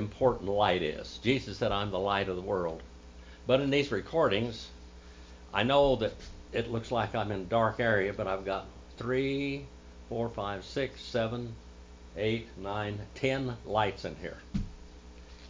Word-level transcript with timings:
important 0.00 0.50
light 0.50 0.82
is. 0.82 1.20
Jesus 1.22 1.58
said, 1.58 1.70
I'm 1.70 1.92
the 1.92 1.98
light 1.98 2.28
of 2.28 2.34
the 2.34 2.42
world. 2.42 2.82
But 3.46 3.60
in 3.60 3.70
these 3.70 3.92
recordings, 3.92 4.68
I 5.54 5.62
know 5.62 5.96
that 5.96 6.14
it 6.52 6.72
looks 6.72 6.90
like 6.90 7.14
I'm 7.14 7.30
in 7.30 7.42
a 7.42 7.44
dark 7.44 7.78
area, 7.78 8.12
but 8.12 8.26
I've 8.26 8.44
got 8.44 8.66
three, 8.96 9.66
four, 10.08 10.28
five, 10.28 10.64
six, 10.64 11.00
seven, 11.00 11.54
eight, 12.16 12.48
nine, 12.58 12.98
ten 13.14 13.56
lights 13.64 14.04
in 14.04 14.16
here. 14.16 14.38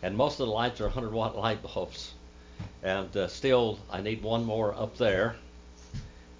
And 0.02 0.16
most 0.16 0.40
of 0.40 0.46
the 0.46 0.52
lights 0.52 0.80
are 0.80 0.84
100 0.84 1.12
watt 1.12 1.36
light 1.36 1.62
bulbs. 1.62 2.12
And 2.82 3.14
uh, 3.16 3.28
still, 3.28 3.78
I 3.90 4.00
need 4.02 4.22
one 4.22 4.44
more 4.44 4.74
up 4.74 4.96
there 4.96 5.36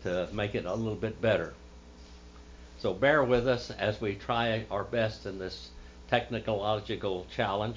to 0.03 0.29
make 0.33 0.55
it 0.55 0.65
a 0.65 0.75
little 0.75 0.95
bit 0.95 1.21
better. 1.21 1.55
So 2.79 2.95
bear 2.95 3.23
with 3.23 3.47
us 3.47 3.71
as 3.71 4.01
we 4.01 4.15
try 4.15 4.65
our 4.71 4.85
best 4.85 5.27
in 5.27 5.39
this 5.39 5.69
technological 6.11 7.27
challenge. 7.35 7.77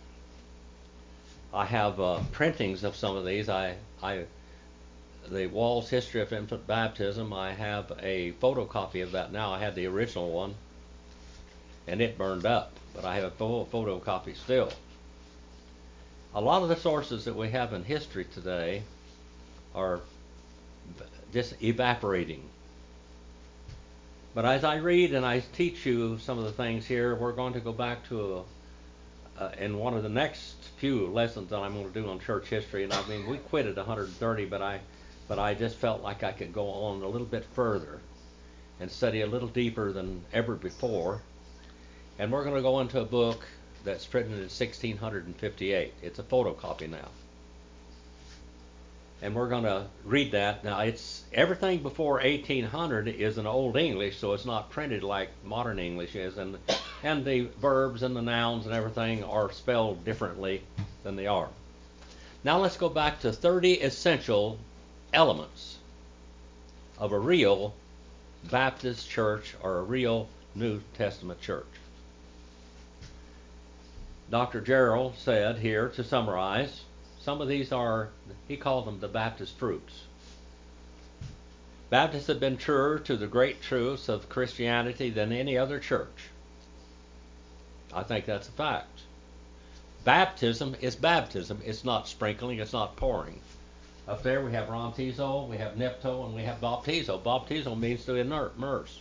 I 1.52 1.64
have 1.64 2.00
uh, 2.00 2.20
printings 2.32 2.84
of 2.84 2.94
some 2.94 3.16
of 3.16 3.24
these. 3.24 3.48
I, 3.48 3.74
I, 4.02 4.24
the 5.28 5.46
Wall's 5.46 5.90
History 5.90 6.20
of 6.20 6.32
Infant 6.32 6.66
Baptism. 6.66 7.32
I 7.32 7.52
have 7.52 7.92
a 8.00 8.32
photocopy 8.40 9.02
of 9.02 9.12
that 9.12 9.32
now. 9.32 9.52
I 9.52 9.58
had 9.58 9.74
the 9.74 9.86
original 9.86 10.30
one, 10.30 10.54
and 11.88 12.00
it 12.00 12.16
burned 12.16 12.46
up, 12.46 12.72
but 12.94 13.04
I 13.04 13.16
have 13.16 13.24
a 13.24 13.30
photocopy 13.30 14.36
still. 14.36 14.72
A 16.34 16.40
lot 16.40 16.62
of 16.62 16.68
the 16.68 16.76
sources 16.76 17.24
that 17.24 17.34
we 17.34 17.50
have 17.50 17.72
in 17.72 17.82
history 17.82 18.24
today 18.24 18.84
are 19.74 20.00
just 21.32 21.60
evaporating. 21.62 22.42
But 24.34 24.44
as 24.44 24.62
I 24.62 24.76
read 24.76 25.12
and 25.12 25.26
I 25.26 25.40
teach 25.40 25.84
you 25.84 26.18
some 26.18 26.38
of 26.38 26.44
the 26.44 26.52
things 26.52 26.86
here, 26.86 27.16
we're 27.16 27.32
going 27.32 27.54
to 27.54 27.60
go 27.60 27.72
back 27.72 28.08
to 28.08 28.36
a, 28.36 28.42
uh, 29.40 29.50
in 29.58 29.78
one 29.78 29.94
of 29.94 30.02
the 30.02 30.08
next 30.08 30.54
few 30.76 31.06
lessons 31.06 31.48
that 31.50 31.58
I'm 31.58 31.72
going 31.72 31.90
to 31.90 32.00
do 32.00 32.08
on 32.08 32.20
church 32.20 32.46
history. 32.48 32.84
And 32.84 32.92
I 32.92 33.06
mean, 33.08 33.26
we 33.26 33.38
quit 33.38 33.66
at 33.66 33.76
130, 33.76 34.44
but 34.44 34.60
I, 34.60 34.80
but 35.26 35.38
I 35.38 35.54
just 35.54 35.76
felt 35.76 36.02
like 36.02 36.22
I 36.22 36.32
could 36.32 36.52
go 36.52 36.68
on 36.68 37.02
a 37.02 37.08
little 37.08 37.26
bit 37.26 37.44
further 37.54 38.00
and 38.78 38.90
study 38.90 39.22
a 39.22 39.26
little 39.26 39.48
deeper 39.48 39.92
than 39.92 40.22
ever 40.32 40.54
before. 40.54 41.22
And 42.18 42.30
we're 42.30 42.44
going 42.44 42.56
to 42.56 42.62
go 42.62 42.80
into 42.80 43.00
a 43.00 43.04
book 43.04 43.46
that's 43.82 44.04
printed 44.04 44.32
in 44.32 44.40
1658. 44.40 45.94
It's 46.02 46.18
a 46.18 46.22
photocopy 46.22 46.90
now. 46.90 47.08
And 49.22 49.34
we're 49.34 49.48
going 49.48 49.64
to 49.64 49.86
read 50.04 50.32
that. 50.32 50.64
Now, 50.64 50.80
it's 50.80 51.24
everything 51.32 51.82
before 51.82 52.14
1800 52.14 53.08
is 53.08 53.36
in 53.36 53.46
Old 53.46 53.76
English, 53.76 54.18
so 54.18 54.32
it's 54.32 54.46
not 54.46 54.70
printed 54.70 55.02
like 55.02 55.28
modern 55.44 55.78
English 55.78 56.14
is, 56.14 56.38
and 56.38 56.56
and 57.02 57.24
the 57.24 57.48
verbs 57.60 58.02
and 58.02 58.14
the 58.14 58.22
nouns 58.22 58.66
and 58.66 58.74
everything 58.74 59.24
are 59.24 59.52
spelled 59.52 60.04
differently 60.04 60.62
than 61.02 61.16
they 61.16 61.26
are. 61.26 61.48
Now 62.44 62.58
let's 62.58 62.76
go 62.76 62.88
back 62.88 63.20
to 63.20 63.32
30 63.32 63.80
essential 63.80 64.58
elements 65.12 65.78
of 66.98 67.12
a 67.12 67.18
real 67.18 67.74
Baptist 68.50 69.08
church 69.08 69.54
or 69.62 69.78
a 69.78 69.82
real 69.82 70.28
New 70.54 70.80
Testament 70.96 71.40
church. 71.40 71.66
Dr. 74.30 74.60
Jarrell 74.60 75.16
said 75.16 75.58
here 75.58 75.88
to 75.88 76.04
summarize, 76.04 76.82
some 77.22 77.40
of 77.40 77.48
these 77.48 77.70
are, 77.70 78.08
he 78.48 78.56
called 78.56 78.86
them 78.86 79.00
the 79.00 79.08
Baptist 79.08 79.58
fruits. 79.58 80.04
Baptists 81.90 82.28
have 82.28 82.40
been 82.40 82.56
truer 82.56 82.98
to 83.00 83.16
the 83.16 83.26
great 83.26 83.60
truths 83.60 84.08
of 84.08 84.28
Christianity 84.28 85.10
than 85.10 85.32
any 85.32 85.58
other 85.58 85.78
church. 85.80 86.30
I 87.92 88.04
think 88.04 88.24
that's 88.24 88.48
a 88.48 88.52
fact. 88.52 89.02
Baptism 90.04 90.76
is 90.80 90.96
baptism. 90.96 91.60
It's 91.64 91.84
not 91.84 92.08
sprinkling, 92.08 92.58
it's 92.58 92.72
not 92.72 92.96
pouring. 92.96 93.40
Up 94.08 94.22
there 94.22 94.42
we 94.44 94.52
have 94.52 94.68
rantizo, 94.68 95.46
we 95.46 95.58
have 95.58 95.74
nipto, 95.74 96.24
and 96.24 96.34
we 96.34 96.42
have 96.42 96.60
baptizo. 96.60 97.20
Baptizo 97.20 97.78
means 97.78 98.04
to 98.06 98.14
immerse. 98.14 99.00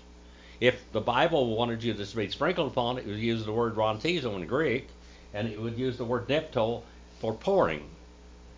If 0.60 0.92
the 0.92 1.00
Bible 1.00 1.56
wanted 1.56 1.84
you 1.84 1.94
to 1.94 2.16
be 2.16 2.30
sprinkled 2.30 2.72
upon, 2.72 2.98
it 2.98 3.06
would 3.06 3.18
use 3.18 3.46
the 3.46 3.54
word 3.54 3.76
rantizo 3.76 4.36
in 4.36 4.46
Greek 4.46 4.90
and 5.34 5.48
it 5.48 5.62
would 5.62 5.78
use 5.78 5.98
the 5.98 6.04
word 6.04 6.28
nepto 6.28 6.82
for 7.20 7.34
pouring. 7.34 7.88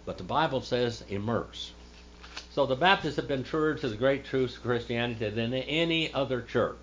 But 0.06 0.18
the 0.18 0.24
Bible 0.24 0.62
says 0.62 1.04
immerse. 1.10 1.72
So 2.54 2.66
the 2.66 2.76
Baptists 2.76 3.16
have 3.16 3.28
been 3.28 3.44
truer 3.44 3.76
to 3.76 3.88
the 3.88 3.96
great 3.96 4.26
truths 4.26 4.58
of 4.58 4.64
Christianity 4.64 5.30
than 5.30 5.54
any 5.54 6.14
other 6.14 6.42
church. 6.42 6.76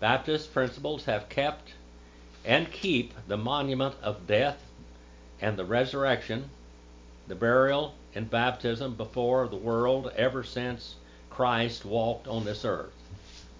Baptist 0.00 0.52
principles 0.52 1.04
have 1.04 1.28
kept 1.28 1.72
and 2.44 2.70
keep 2.70 3.14
the 3.28 3.36
monument 3.36 3.94
of 4.02 4.26
death 4.26 4.60
and 5.40 5.56
the 5.56 5.64
resurrection, 5.64 6.50
the 7.28 7.34
burial 7.34 7.94
and 8.14 8.28
baptism 8.28 8.94
before 8.94 9.46
the 9.46 9.56
world 9.56 10.12
ever 10.16 10.42
since 10.42 10.96
Christ 11.30 11.84
walked 11.84 12.26
on 12.26 12.44
this 12.44 12.64
earth. 12.64 12.92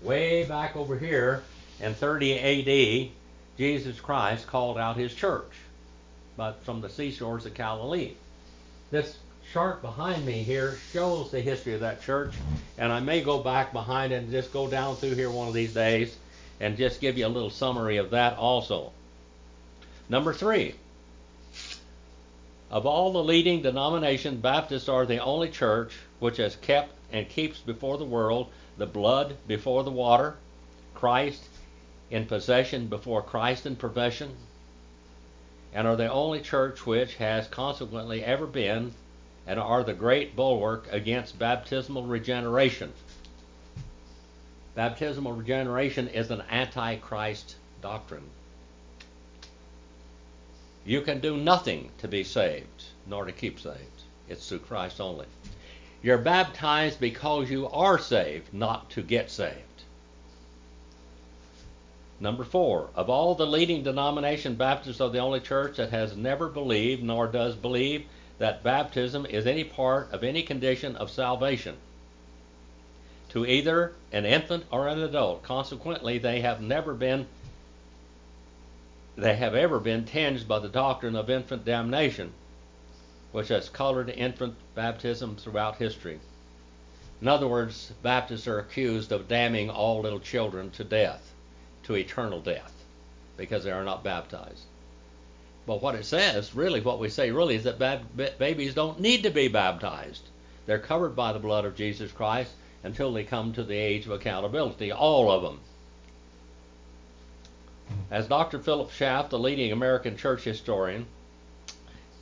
Way 0.02 0.44
back 0.44 0.76
over 0.76 0.98
here 0.98 1.44
in 1.80 1.94
30 1.94 2.38
AD, 2.38 3.10
Jesus 3.56 4.00
Christ 4.00 4.46
called 4.46 4.76
out 4.76 4.96
his 4.96 5.14
church 5.14 5.52
but 6.36 6.62
from 6.64 6.80
the 6.80 6.88
seashores 6.88 7.46
of 7.46 7.54
Galilee. 7.54 8.12
This 8.90 9.16
chart 9.52 9.82
behind 9.82 10.24
me 10.24 10.42
here 10.42 10.78
shows 10.92 11.30
the 11.30 11.40
history 11.40 11.74
of 11.74 11.80
that 11.80 12.02
church, 12.02 12.34
and 12.78 12.92
I 12.92 13.00
may 13.00 13.20
go 13.20 13.42
back 13.42 13.72
behind 13.72 14.12
it 14.12 14.16
and 14.16 14.30
just 14.30 14.52
go 14.52 14.68
down 14.68 14.96
through 14.96 15.14
here 15.14 15.30
one 15.30 15.48
of 15.48 15.54
these 15.54 15.74
days 15.74 16.16
and 16.60 16.76
just 16.76 17.00
give 17.00 17.18
you 17.18 17.26
a 17.26 17.28
little 17.28 17.50
summary 17.50 17.96
of 17.98 18.10
that 18.10 18.36
also. 18.36 18.92
Number 20.08 20.32
three, 20.32 20.74
of 22.70 22.86
all 22.86 23.12
the 23.12 23.22
leading 23.22 23.62
denominations, 23.62 24.40
Baptists 24.40 24.88
are 24.88 25.06
the 25.06 25.22
only 25.22 25.48
church 25.48 25.94
which 26.18 26.38
has 26.38 26.56
kept 26.56 26.92
and 27.12 27.28
keeps 27.28 27.58
before 27.60 27.98
the 27.98 28.04
world 28.04 28.50
the 28.76 28.86
blood 28.86 29.36
before 29.46 29.84
the 29.84 29.90
water, 29.90 30.34
Christ 30.94 31.44
in 32.10 32.26
possession 32.26 32.88
before 32.88 33.22
Christ 33.22 33.66
in 33.66 33.76
profession, 33.76 34.36
and 35.74 35.88
are 35.88 35.96
the 35.96 36.10
only 36.10 36.40
church 36.40 36.86
which 36.86 37.16
has 37.16 37.48
consequently 37.48 38.24
ever 38.24 38.46
been 38.46 38.92
and 39.46 39.58
are 39.58 39.82
the 39.82 39.92
great 39.92 40.36
bulwark 40.36 40.86
against 40.90 41.38
baptismal 41.38 42.04
regeneration. 42.04 42.92
Baptismal 44.74 45.32
regeneration 45.32 46.08
is 46.08 46.30
an 46.30 46.42
antichrist 46.50 47.56
doctrine. 47.82 48.30
You 50.86 51.00
can 51.00 51.20
do 51.20 51.36
nothing 51.36 51.90
to 51.98 52.08
be 52.08 52.24
saved, 52.24 52.84
nor 53.06 53.24
to 53.24 53.32
keep 53.32 53.58
saved. 53.58 54.02
It's 54.28 54.48
through 54.48 54.60
Christ 54.60 55.00
only. 55.00 55.26
You're 56.02 56.18
baptized 56.18 57.00
because 57.00 57.50
you 57.50 57.68
are 57.68 57.98
saved, 57.98 58.52
not 58.52 58.90
to 58.90 59.02
get 59.02 59.30
saved. 59.30 59.73
Number 62.20 62.44
four, 62.44 62.90
of 62.94 63.10
all 63.10 63.34
the 63.34 63.46
leading 63.46 63.82
denomination, 63.82 64.54
Baptists 64.54 65.00
are 65.00 65.10
the 65.10 65.18
only 65.18 65.40
church 65.40 65.76
that 65.76 65.90
has 65.90 66.16
never 66.16 66.48
believed 66.48 67.02
nor 67.02 67.26
does 67.26 67.56
believe 67.56 68.06
that 68.38 68.62
baptism 68.62 69.26
is 69.26 69.46
any 69.46 69.64
part 69.64 70.12
of 70.12 70.24
any 70.24 70.42
condition 70.42 70.96
of 70.96 71.10
salvation 71.10 71.76
to 73.34 73.44
either 73.44 73.92
an 74.12 74.24
infant 74.24 74.64
or 74.70 74.86
an 74.86 75.00
adult. 75.00 75.42
Consequently, 75.42 76.18
they 76.18 76.40
have 76.40 76.60
never 76.60 76.94
been 76.94 77.26
they 79.16 79.34
have 79.34 79.56
ever 79.56 79.80
been 79.80 80.04
tinged 80.04 80.46
by 80.46 80.60
the 80.60 80.68
doctrine 80.68 81.16
of 81.16 81.28
infant 81.28 81.64
damnation, 81.64 82.32
which 83.32 83.48
has 83.48 83.68
colored 83.68 84.08
infant 84.08 84.54
baptism 84.76 85.34
throughout 85.34 85.78
history. 85.78 86.20
In 87.20 87.26
other 87.26 87.48
words, 87.48 87.92
Baptists 88.02 88.46
are 88.46 88.60
accused 88.60 89.10
of 89.10 89.26
damning 89.26 89.68
all 89.68 90.00
little 90.00 90.20
children 90.20 90.70
to 90.70 90.84
death, 90.84 91.33
to 91.84 91.94
eternal 91.94 92.40
death, 92.40 92.72
because 93.36 93.64
they 93.64 93.70
are 93.70 93.84
not 93.84 94.02
baptized. 94.02 94.64
But 95.66 95.80
what 95.80 95.94
it 95.94 96.04
says, 96.04 96.54
really, 96.54 96.80
what 96.82 96.98
we 96.98 97.08
say 97.08 97.30
really 97.30 97.54
is 97.54 97.64
that 97.64 97.78
bab- 97.78 98.38
babies 98.38 98.74
don't 98.74 99.00
need 99.00 99.22
to 99.22 99.30
be 99.30 99.48
baptized. 99.48 100.28
They're 100.66 100.78
covered 100.78 101.16
by 101.16 101.32
the 101.32 101.38
blood 101.38 101.64
of 101.64 101.76
Jesus 101.76 102.12
Christ 102.12 102.52
until 102.82 103.12
they 103.12 103.24
come 103.24 103.54
to 103.54 103.64
the 103.64 103.76
age 103.76 104.04
of 104.04 104.12
accountability, 104.12 104.92
all 104.92 105.30
of 105.30 105.42
them. 105.42 105.60
As 108.10 108.28
Dr. 108.28 108.58
Philip 108.58 108.90
Schaff, 108.90 109.30
the 109.30 109.38
leading 109.38 109.72
American 109.72 110.16
church 110.16 110.44
historian, 110.44 111.06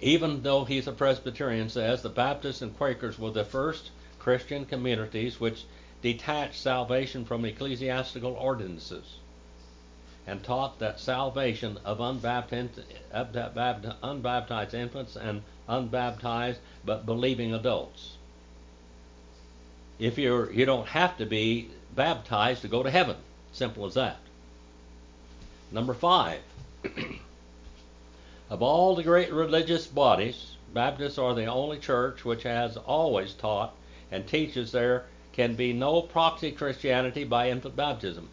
even 0.01 0.43
though 0.43 0.65
he's 0.65 0.87
a 0.87 0.93
Presbyterian, 0.93 1.69
says 1.69 2.03
the 2.03 2.09
Baptists 2.09 2.63
and 2.63 2.77
Quakers 2.77 3.19
were 3.19 3.31
the 3.31 3.45
first 3.45 3.91
Christian 4.19 4.67
communities 4.67 5.41
which 5.41 5.65
detached 6.01 6.61
salvation 6.61 7.25
from 7.25 7.45
ecclesiastical 7.45 8.35
ordinances 8.35 9.17
and 10.27 10.43
taught 10.43 10.79
that 10.79 11.01
salvation 11.01 11.79
of 11.85 11.99
unbaptized, 12.01 12.81
unbaptized 13.13 14.75
infants 14.75 15.17
and 15.17 15.43
unbaptized 15.69 16.59
but 16.85 17.05
believing 17.07 17.53
adults. 17.53 18.17
If 19.99 20.19
you're, 20.19 20.53
you 20.53 20.65
don't 20.65 20.89
have 20.89 21.17
to 21.19 21.27
be 21.27 21.71
baptized 21.95 22.63
to 22.63 22.69
go 22.69 22.83
to 22.83 22.91
heaven. 22.91 23.17
Simple 23.53 23.87
as 23.87 23.95
that. 23.95 24.19
Number 25.71 25.95
five. 25.95 26.41
of 28.51 28.63
all 28.63 28.95
the 28.95 29.03
great 29.03 29.33
religious 29.33 29.87
bodies, 29.87 30.57
Baptists 30.75 31.19
are 31.19 31.35
the 31.35 31.45
only 31.45 31.79
church 31.79 32.25
which 32.25 32.45
has 32.45 32.79
always 32.79 33.35
taught 33.35 33.75
and 34.11 34.27
teaches 34.27 34.73
there 34.73 35.05
can 35.35 35.55
be 35.55 35.75
no 35.75 36.01
proxy 36.01 36.51
Christianity 36.51 37.25
by 37.25 37.51
infant 37.51 37.77
baptism. 37.77 38.31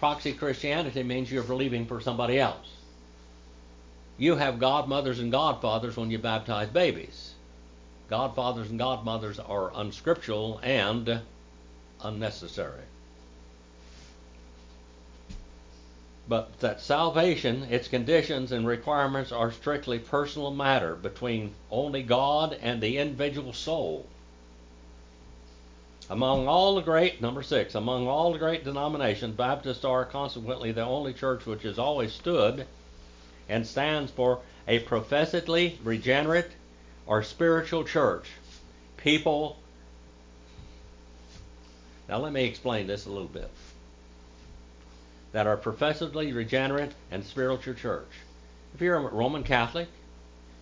Proxy 0.00 0.32
Christianity 0.32 1.02
means 1.02 1.30
you're 1.30 1.42
believing 1.42 1.84
for 1.84 2.00
somebody 2.00 2.40
else. 2.40 2.66
You 4.16 4.36
have 4.36 4.58
godmothers 4.58 5.18
and 5.18 5.30
godfathers 5.30 5.94
when 5.94 6.10
you 6.10 6.16
baptize 6.16 6.70
babies. 6.70 7.34
Godfathers 8.08 8.70
and 8.70 8.78
godmothers 8.78 9.38
are 9.38 9.70
unscriptural 9.74 10.58
and 10.62 11.20
unnecessary. 12.02 12.80
But 16.26 16.60
that 16.60 16.80
salvation, 16.80 17.64
its 17.64 17.86
conditions 17.86 18.52
and 18.52 18.66
requirements 18.66 19.32
are 19.32 19.52
strictly 19.52 19.98
personal 19.98 20.50
matter 20.50 20.94
between 20.94 21.52
only 21.70 22.02
God 22.02 22.56
and 22.62 22.80
the 22.80 22.96
individual 22.96 23.52
soul. 23.52 24.06
Among 26.10 26.48
all 26.48 26.74
the 26.74 26.82
great, 26.82 27.20
number 27.20 27.40
six, 27.40 27.76
among 27.76 28.08
all 28.08 28.32
the 28.32 28.38
great 28.38 28.64
denominations, 28.64 29.36
Baptists 29.36 29.84
are 29.84 30.04
consequently 30.04 30.72
the 30.72 30.82
only 30.82 31.14
church 31.14 31.46
which 31.46 31.62
has 31.62 31.78
always 31.78 32.12
stood 32.12 32.66
and 33.48 33.64
stands 33.64 34.10
for 34.10 34.40
a 34.66 34.80
professedly 34.80 35.78
regenerate 35.84 36.50
or 37.06 37.22
spiritual 37.22 37.84
church. 37.84 38.26
People. 38.96 39.56
Now, 42.08 42.18
let 42.18 42.32
me 42.32 42.44
explain 42.44 42.88
this 42.88 43.06
a 43.06 43.10
little 43.10 43.28
bit. 43.28 43.50
That 45.30 45.46
are 45.46 45.56
professedly 45.56 46.32
regenerate 46.32 46.90
and 47.12 47.24
spiritual 47.24 47.74
church. 47.74 48.10
If 48.74 48.80
you're 48.80 48.96
a 48.96 49.00
Roman 49.00 49.44
Catholic, 49.44 49.86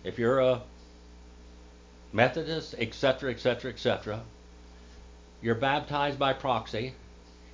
if 0.03 0.19
you're 0.19 0.41
a 0.41 0.61
Methodist, 2.13 2.75
etc., 2.77 3.31
etc., 3.31 3.71
etc., 3.71 4.21
you're 5.41 5.55
baptized 5.55 6.19
by 6.19 6.33
proxy, 6.33 6.93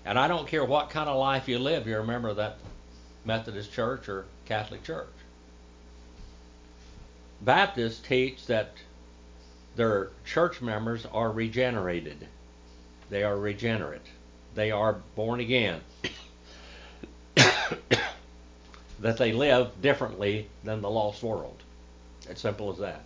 and 0.05 0.17
I 0.17 0.27
don't 0.27 0.47
care 0.47 0.65
what 0.65 0.89
kind 0.89 1.09
of 1.09 1.17
life 1.17 1.47
you 1.47 1.59
live, 1.59 1.87
you're 1.87 2.01
a 2.01 2.05
member 2.05 2.29
of 2.29 2.37
that 2.37 2.57
Methodist 3.25 3.73
church 3.73 4.07
or 4.07 4.25
Catholic 4.45 4.83
church. 4.83 5.07
Baptists 7.41 7.99
teach 7.99 8.45
that 8.47 8.71
their 9.75 10.09
church 10.25 10.61
members 10.61 11.05
are 11.05 11.31
regenerated. 11.31 12.27
They 13.09 13.23
are 13.23 13.37
regenerate. 13.37 14.05
They 14.53 14.71
are 14.71 15.01
born 15.15 15.39
again. 15.39 15.81
that 18.99 19.17
they 19.17 19.33
live 19.33 19.81
differently 19.81 20.47
than 20.63 20.81
the 20.81 20.89
lost 20.89 21.21
world. 21.21 21.57
As 22.29 22.39
simple 22.39 22.71
as 22.71 22.79
that. 22.79 23.01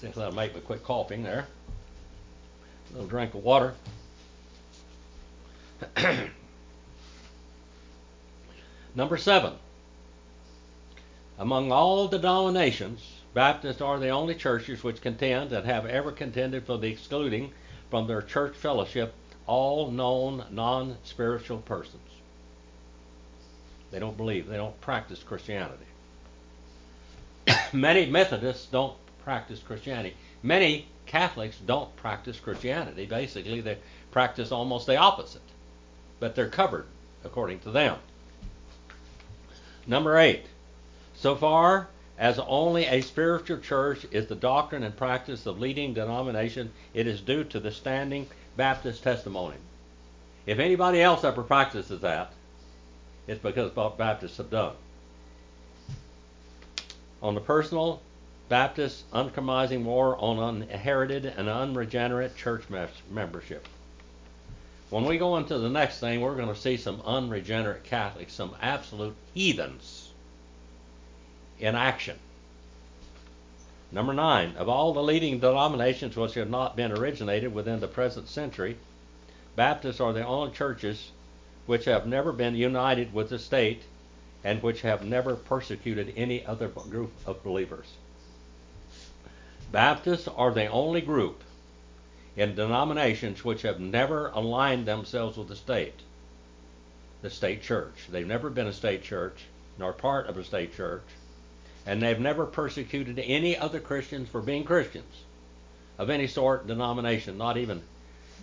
Think 0.00 0.14
that'll 0.14 0.34
make 0.34 0.54
me 0.54 0.62
quit 0.62 0.82
coughing 0.82 1.22
there. 1.24 1.46
A 2.88 2.92
little 2.94 3.06
drink 3.06 3.34
of 3.34 3.44
water. 3.44 3.74
Number 8.94 9.18
seven. 9.18 9.52
Among 11.38 11.70
all 11.70 12.08
denominations, 12.08 13.02
Baptists 13.34 13.82
are 13.82 13.98
the 13.98 14.08
only 14.08 14.34
churches 14.34 14.82
which 14.82 15.02
contend 15.02 15.52
and 15.52 15.66
have 15.66 15.84
ever 15.84 16.12
contended 16.12 16.64
for 16.64 16.78
the 16.78 16.88
excluding 16.88 17.52
from 17.90 18.06
their 18.06 18.22
church 18.22 18.56
fellowship 18.56 19.12
all 19.46 19.90
known 19.90 20.46
non 20.50 20.96
spiritual 21.04 21.58
persons. 21.58 22.00
They 23.90 23.98
don't 23.98 24.16
believe, 24.16 24.46
they 24.48 24.56
don't 24.56 24.80
practice 24.80 25.22
Christianity. 25.22 25.84
Many 27.74 28.06
Methodists 28.06 28.64
don't 28.64 28.96
practice 29.24 29.60
Christianity. 29.60 30.14
Many 30.42 30.86
Catholics 31.06 31.58
don't 31.64 31.94
practice 31.96 32.38
Christianity. 32.38 33.06
Basically, 33.06 33.60
they 33.60 33.78
practice 34.10 34.52
almost 34.52 34.86
the 34.86 34.96
opposite, 34.96 35.42
but 36.18 36.34
they're 36.34 36.48
covered 36.48 36.86
according 37.24 37.60
to 37.60 37.70
them. 37.70 37.98
Number 39.86 40.18
eight. 40.18 40.46
So 41.14 41.36
far 41.36 41.88
as 42.20 42.38
only 42.38 42.84
a 42.84 43.00
spiritual 43.00 43.58
church 43.58 44.06
is 44.10 44.26
the 44.26 44.34
doctrine 44.34 44.82
and 44.82 44.94
practice 44.94 45.46
of 45.46 45.58
leading 45.58 45.94
denomination, 45.94 46.70
it 46.92 47.06
is 47.06 47.22
due 47.22 47.44
to 47.44 47.58
the 47.58 47.70
standing 47.70 48.26
Baptist 48.56 49.02
testimony. 49.02 49.56
If 50.44 50.58
anybody 50.58 51.00
else 51.00 51.24
ever 51.24 51.42
practices 51.42 52.02
that, 52.02 52.32
it's 53.26 53.40
because 53.40 53.70
Baptists 53.96 54.36
have 54.36 54.50
done. 54.50 54.74
On 57.22 57.34
the 57.34 57.40
personal 57.40 58.02
Baptist 58.50 59.04
uncompromising 59.12 59.84
war 59.84 60.16
on 60.18 60.62
inherited 60.64 61.24
and 61.24 61.48
unregenerate 61.48 62.36
church 62.36 62.64
membership. 63.08 63.68
When 64.90 65.04
we 65.04 65.18
go 65.18 65.36
into 65.36 65.56
the 65.56 65.68
next 65.68 66.00
thing, 66.00 66.20
we're 66.20 66.34
going 66.34 66.52
to 66.52 66.60
see 66.60 66.76
some 66.76 67.00
unregenerate 67.02 67.84
Catholics, 67.84 68.32
some 68.32 68.56
absolute 68.60 69.14
heathens 69.32 70.10
in 71.60 71.76
action. 71.76 72.18
Number 73.92 74.12
nine, 74.12 74.56
of 74.56 74.68
all 74.68 74.92
the 74.92 75.00
leading 75.00 75.38
denominations 75.38 76.16
which 76.16 76.34
have 76.34 76.50
not 76.50 76.74
been 76.74 76.90
originated 76.90 77.54
within 77.54 77.78
the 77.78 77.86
present 77.86 78.28
century, 78.28 78.78
Baptists 79.54 80.00
are 80.00 80.12
the 80.12 80.26
only 80.26 80.52
churches 80.52 81.12
which 81.66 81.84
have 81.84 82.04
never 82.04 82.32
been 82.32 82.56
united 82.56 83.14
with 83.14 83.28
the 83.28 83.38
state 83.38 83.82
and 84.42 84.60
which 84.60 84.80
have 84.80 85.04
never 85.04 85.36
persecuted 85.36 86.12
any 86.16 86.44
other 86.44 86.66
group 86.66 87.12
of 87.26 87.44
believers. 87.44 87.92
Baptists 89.72 90.26
are 90.28 90.52
the 90.52 90.66
only 90.66 91.00
group 91.00 91.42
in 92.36 92.54
denominations 92.54 93.44
which 93.44 93.62
have 93.62 93.78
never 93.78 94.28
aligned 94.28 94.86
themselves 94.86 95.36
with 95.36 95.48
the 95.48 95.56
state, 95.56 96.00
the 97.22 97.30
state 97.30 97.62
church. 97.62 98.08
They've 98.10 98.26
never 98.26 98.50
been 98.50 98.66
a 98.66 98.72
state 98.72 99.02
church, 99.02 99.44
nor 99.78 99.92
part 99.92 100.26
of 100.26 100.36
a 100.36 100.44
state 100.44 100.74
church, 100.74 101.04
and 101.86 102.02
they've 102.02 102.18
never 102.18 102.46
persecuted 102.46 103.18
any 103.18 103.56
other 103.56 103.80
Christians 103.80 104.28
for 104.28 104.40
being 104.40 104.64
Christians 104.64 105.24
of 105.98 106.10
any 106.10 106.26
sort, 106.26 106.66
denomination, 106.66 107.36
not 107.36 107.56
even, 107.56 107.82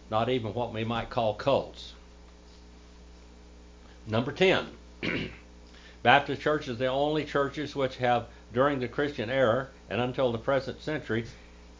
not 0.09 0.29
even 0.29 0.53
what 0.53 0.73
we 0.73 0.83
might 0.83 1.09
call 1.09 1.33
cults. 1.33 1.93
Number 4.05 4.31
10. 4.31 4.67
Baptist 6.03 6.41
churches 6.41 6.77
the 6.77 6.87
only 6.87 7.25
churches 7.25 7.75
which 7.75 7.97
have, 7.97 8.27
during 8.53 8.79
the 8.79 8.87
Christian 8.87 9.29
era 9.29 9.67
and 9.89 10.01
until 10.01 10.31
the 10.31 10.37
present 10.37 10.81
century, 10.81 11.25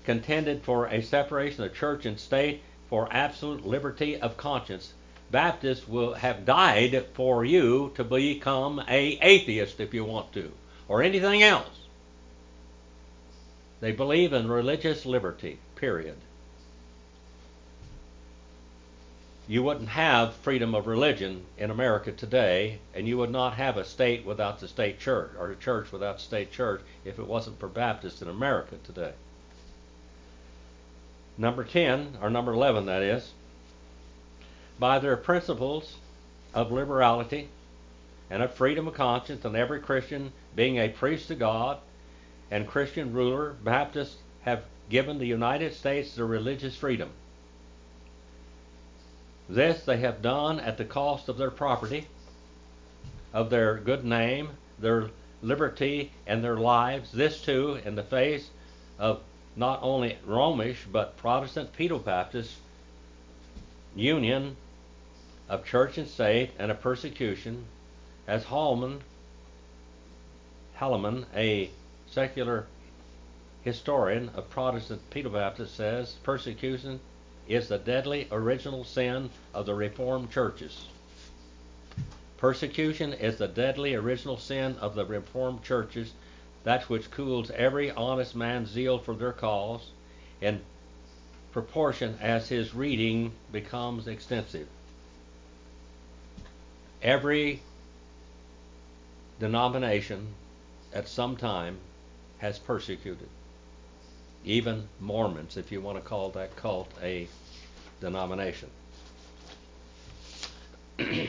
contended 0.05 0.63
for 0.63 0.87
a 0.87 1.01
separation 1.01 1.63
of 1.63 1.73
church 1.73 2.05
and 2.05 2.19
state 2.19 2.61
for 2.89 3.07
absolute 3.11 3.65
liberty 3.65 4.19
of 4.19 4.37
conscience. 4.37 4.93
Baptists 5.29 5.87
will 5.87 6.13
have 6.13 6.45
died 6.45 7.05
for 7.13 7.43
you 7.43 7.91
to 7.95 8.03
become 8.03 8.81
a 8.87 9.19
atheist 9.21 9.79
if 9.79 9.93
you 9.93 10.05
want 10.05 10.31
to, 10.33 10.51
or 10.87 11.03
anything 11.03 11.43
else. 11.43 11.81
They 13.81 13.91
believe 13.91 14.31
in 14.33 14.47
religious 14.47 15.05
liberty, 15.05 15.59
period. 15.75 16.17
You 19.49 19.63
wouldn't 19.63 19.89
have 19.89 20.35
freedom 20.35 20.75
of 20.75 20.87
religion 20.87 21.45
in 21.57 21.71
America 21.71 22.11
today, 22.11 22.79
and 22.93 23.07
you 23.07 23.17
would 23.17 23.31
not 23.31 23.53
have 23.53 23.77
a 23.77 23.85
state 23.85 24.25
without 24.25 24.59
the 24.59 24.67
state 24.67 24.99
church, 24.99 25.31
or 25.39 25.49
a 25.51 25.55
church 25.55 25.93
without 25.93 26.17
the 26.17 26.23
state 26.23 26.51
church, 26.51 26.81
if 27.05 27.17
it 27.17 27.27
wasn't 27.27 27.57
for 27.57 27.69
Baptists 27.69 28.21
in 28.21 28.27
America 28.27 28.75
today. 28.83 29.13
Number 31.37 31.63
10, 31.63 32.17
or 32.21 32.29
number 32.29 32.51
11, 32.51 32.87
that 32.87 33.01
is, 33.01 33.31
by 34.79 34.99
their 34.99 35.15
principles 35.15 35.95
of 36.53 36.71
liberality 36.71 37.47
and 38.29 38.43
of 38.43 38.53
freedom 38.53 38.85
of 38.87 38.95
conscience, 38.95 39.45
and 39.45 39.55
every 39.55 39.79
Christian 39.79 40.33
being 40.55 40.77
a 40.77 40.89
priest 40.89 41.29
to 41.29 41.35
God 41.35 41.77
and 42.51 42.67
Christian 42.67 43.13
ruler, 43.13 43.55
Baptists 43.63 44.17
have 44.41 44.65
given 44.89 45.19
the 45.19 45.25
United 45.25 45.73
States 45.73 46.15
their 46.15 46.25
religious 46.25 46.75
freedom. 46.75 47.11
This 49.49 49.83
they 49.85 49.97
have 49.97 50.21
done 50.21 50.59
at 50.59 50.77
the 50.77 50.85
cost 50.85 51.29
of 51.29 51.37
their 51.37 51.51
property, 51.51 52.07
of 53.33 53.49
their 53.49 53.75
good 53.75 54.03
name, 54.03 54.49
their 54.77 55.09
liberty, 55.41 56.11
and 56.25 56.43
their 56.43 56.57
lives. 56.57 57.11
This 57.11 57.41
too 57.41 57.79
in 57.85 57.95
the 57.95 58.03
face 58.03 58.49
of 58.99 59.21
not 59.55 59.79
only 59.81 60.17
Romish 60.25 60.85
but 60.91 61.17
Protestant 61.17 61.73
Pedo 61.73 62.03
Baptist 62.03 62.55
union 63.95 64.55
of 65.49 65.65
church 65.65 65.97
and 65.97 66.07
state 66.07 66.51
and 66.59 66.69
of 66.69 66.81
persecution, 66.81 67.65
as 68.27 68.43
Hallman, 68.45 69.01
Helaman, 70.77 71.25
a 71.35 71.71
secular 72.09 72.67
historian 73.63 74.29
of 74.35 74.49
Protestant 74.49 75.09
Pedobaptists 75.09 75.69
says 75.69 76.15
persecution 76.23 76.99
is 77.47 77.67
the 77.67 77.77
deadly 77.77 78.27
original 78.31 78.83
sin 78.83 79.29
of 79.53 79.65
the 79.65 79.73
Reformed 79.73 80.31
churches. 80.31 80.85
Persecution 82.37 83.13
is 83.13 83.37
the 83.37 83.47
deadly 83.47 83.95
original 83.95 84.37
sin 84.37 84.77
of 84.79 84.95
the 84.95 85.05
Reformed 85.05 85.63
churches, 85.63 86.13
that 86.63 86.89
which 86.89 87.09
cools 87.09 87.49
every 87.51 87.89
honest 87.91 88.35
man's 88.35 88.69
zeal 88.69 88.99
for 88.99 89.15
their 89.15 89.31
cause 89.31 89.89
in 90.41 90.61
proportion 91.51 92.17
as 92.21 92.49
his 92.49 92.75
reading 92.75 93.31
becomes 93.51 94.07
extensive. 94.07 94.67
Every 97.01 97.61
denomination 99.39 100.27
at 100.93 101.07
some 101.07 101.37
time 101.37 101.77
has 102.39 102.59
persecuted. 102.59 103.29
Even 104.45 104.87
Mormons, 104.99 105.57
if 105.57 105.71
you 105.71 105.81
want 105.81 105.97
to 105.97 106.03
call 106.03 106.29
that 106.31 106.55
cult 106.55 106.91
a 107.01 107.27
denomination. 107.99 108.69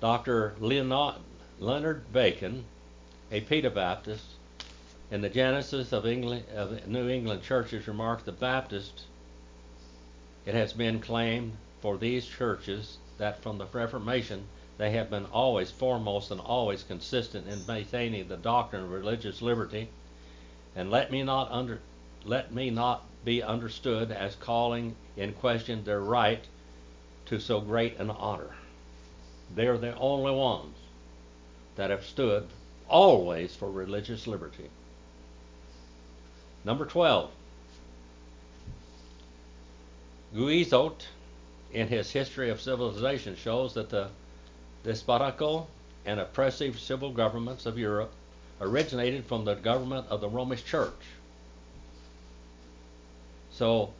Dr. 0.00 0.54
Leonard 0.60 2.12
Bacon, 2.12 2.64
a 3.30 3.40
Pedobaptist, 3.42 4.24
in 5.10 5.20
the 5.20 5.28
Genesis 5.28 5.92
of, 5.92 6.06
England, 6.06 6.44
of 6.54 6.86
New 6.86 7.08
England 7.08 7.42
churches, 7.42 7.86
remarked 7.88 8.24
the 8.24 8.32
Baptist, 8.32 9.02
it 10.46 10.54
has 10.54 10.72
been 10.72 11.00
claimed 11.00 11.56
for 11.80 11.98
these 11.98 12.26
churches 12.26 12.98
that 13.18 13.42
from 13.42 13.58
the 13.58 13.66
Reformation 13.66 14.46
they 14.78 14.92
have 14.92 15.10
been 15.10 15.26
always 15.26 15.70
foremost 15.70 16.30
and 16.30 16.40
always 16.40 16.82
consistent 16.82 17.46
in 17.46 17.66
maintaining 17.66 18.28
the 18.28 18.36
doctrine 18.38 18.84
of 18.84 18.90
religious 18.90 19.42
liberty. 19.42 19.90
And 20.76 20.90
let 20.90 21.10
me 21.10 21.22
not 21.22 21.50
under 21.50 21.80
let 22.24 22.52
me 22.52 22.70
not 22.70 23.04
be 23.24 23.42
understood 23.42 24.10
as 24.10 24.34
calling 24.36 24.94
in 25.16 25.32
question 25.32 25.84
their 25.84 26.00
right 26.00 26.44
to 27.26 27.40
so 27.40 27.60
great 27.60 27.98
an 27.98 28.10
honor. 28.10 28.54
They 29.54 29.66
are 29.66 29.78
the 29.78 29.96
only 29.96 30.32
ones 30.32 30.76
that 31.76 31.90
have 31.90 32.04
stood 32.04 32.46
always 32.88 33.54
for 33.54 33.70
religious 33.70 34.26
liberty. 34.26 34.68
Number 36.64 36.84
12. 36.84 37.30
Guizot, 40.34 41.06
in 41.72 41.88
his 41.88 42.10
History 42.10 42.50
of 42.50 42.60
Civilization, 42.60 43.34
shows 43.34 43.74
that 43.74 43.90
the 43.90 44.08
despotical 44.84 45.68
and 46.04 46.20
oppressive 46.20 46.78
civil 46.78 47.12
governments 47.12 47.66
of 47.66 47.78
Europe 47.78 48.12
originated 48.60 49.24
from 49.24 49.44
the 49.44 49.54
government 49.54 50.06
of 50.08 50.20
the 50.20 50.28
Romish 50.28 50.64
Church. 50.64 50.92
So, 53.50 53.92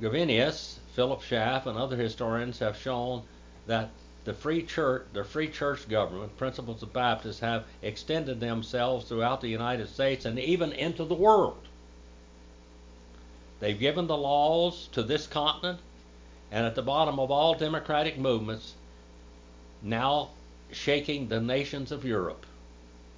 Gervinus, 0.00 0.78
Philip 0.94 1.22
Schaff, 1.22 1.66
and 1.66 1.78
other 1.78 1.96
historians 1.96 2.58
have 2.58 2.76
shown 2.76 3.22
that 3.66 3.90
the 4.24 4.34
free 4.34 4.62
church, 4.62 5.06
the 5.12 5.24
free 5.24 5.48
church 5.48 5.88
government 5.88 6.36
principles 6.36 6.82
of 6.82 6.92
Baptists 6.92 7.40
have 7.40 7.64
extended 7.82 8.40
themselves 8.40 9.06
throughout 9.06 9.40
the 9.40 9.48
United 9.48 9.88
States 9.88 10.24
and 10.24 10.38
even 10.38 10.72
into 10.72 11.04
the 11.04 11.14
world. 11.14 11.68
They've 13.60 13.78
given 13.78 14.06
the 14.06 14.16
laws 14.16 14.88
to 14.92 15.02
this 15.02 15.26
continent, 15.26 15.78
and 16.50 16.66
at 16.66 16.74
the 16.74 16.82
bottom 16.82 17.18
of 17.18 17.30
all 17.30 17.54
democratic 17.54 18.18
movements 18.18 18.74
now 19.82 20.30
shaking 20.72 21.28
the 21.28 21.40
nations 21.40 21.92
of 21.92 22.04
Europe. 22.04 22.44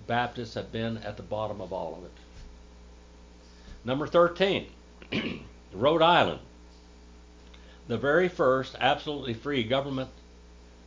Baptists 0.09 0.55
have 0.55 0.73
been 0.73 0.97
at 0.99 1.17
the 1.17 1.23
bottom 1.23 1.61
of 1.61 1.73
all 1.73 1.95
of 1.95 2.05
it. 2.05 2.11
Number 3.85 4.07
13, 4.07 4.67
Rhode 5.73 6.03
Island. 6.03 6.41
The 7.87 7.99
very 7.99 8.29
first 8.29 8.75
absolutely 8.81 9.35
free 9.35 9.63
government 9.63 10.11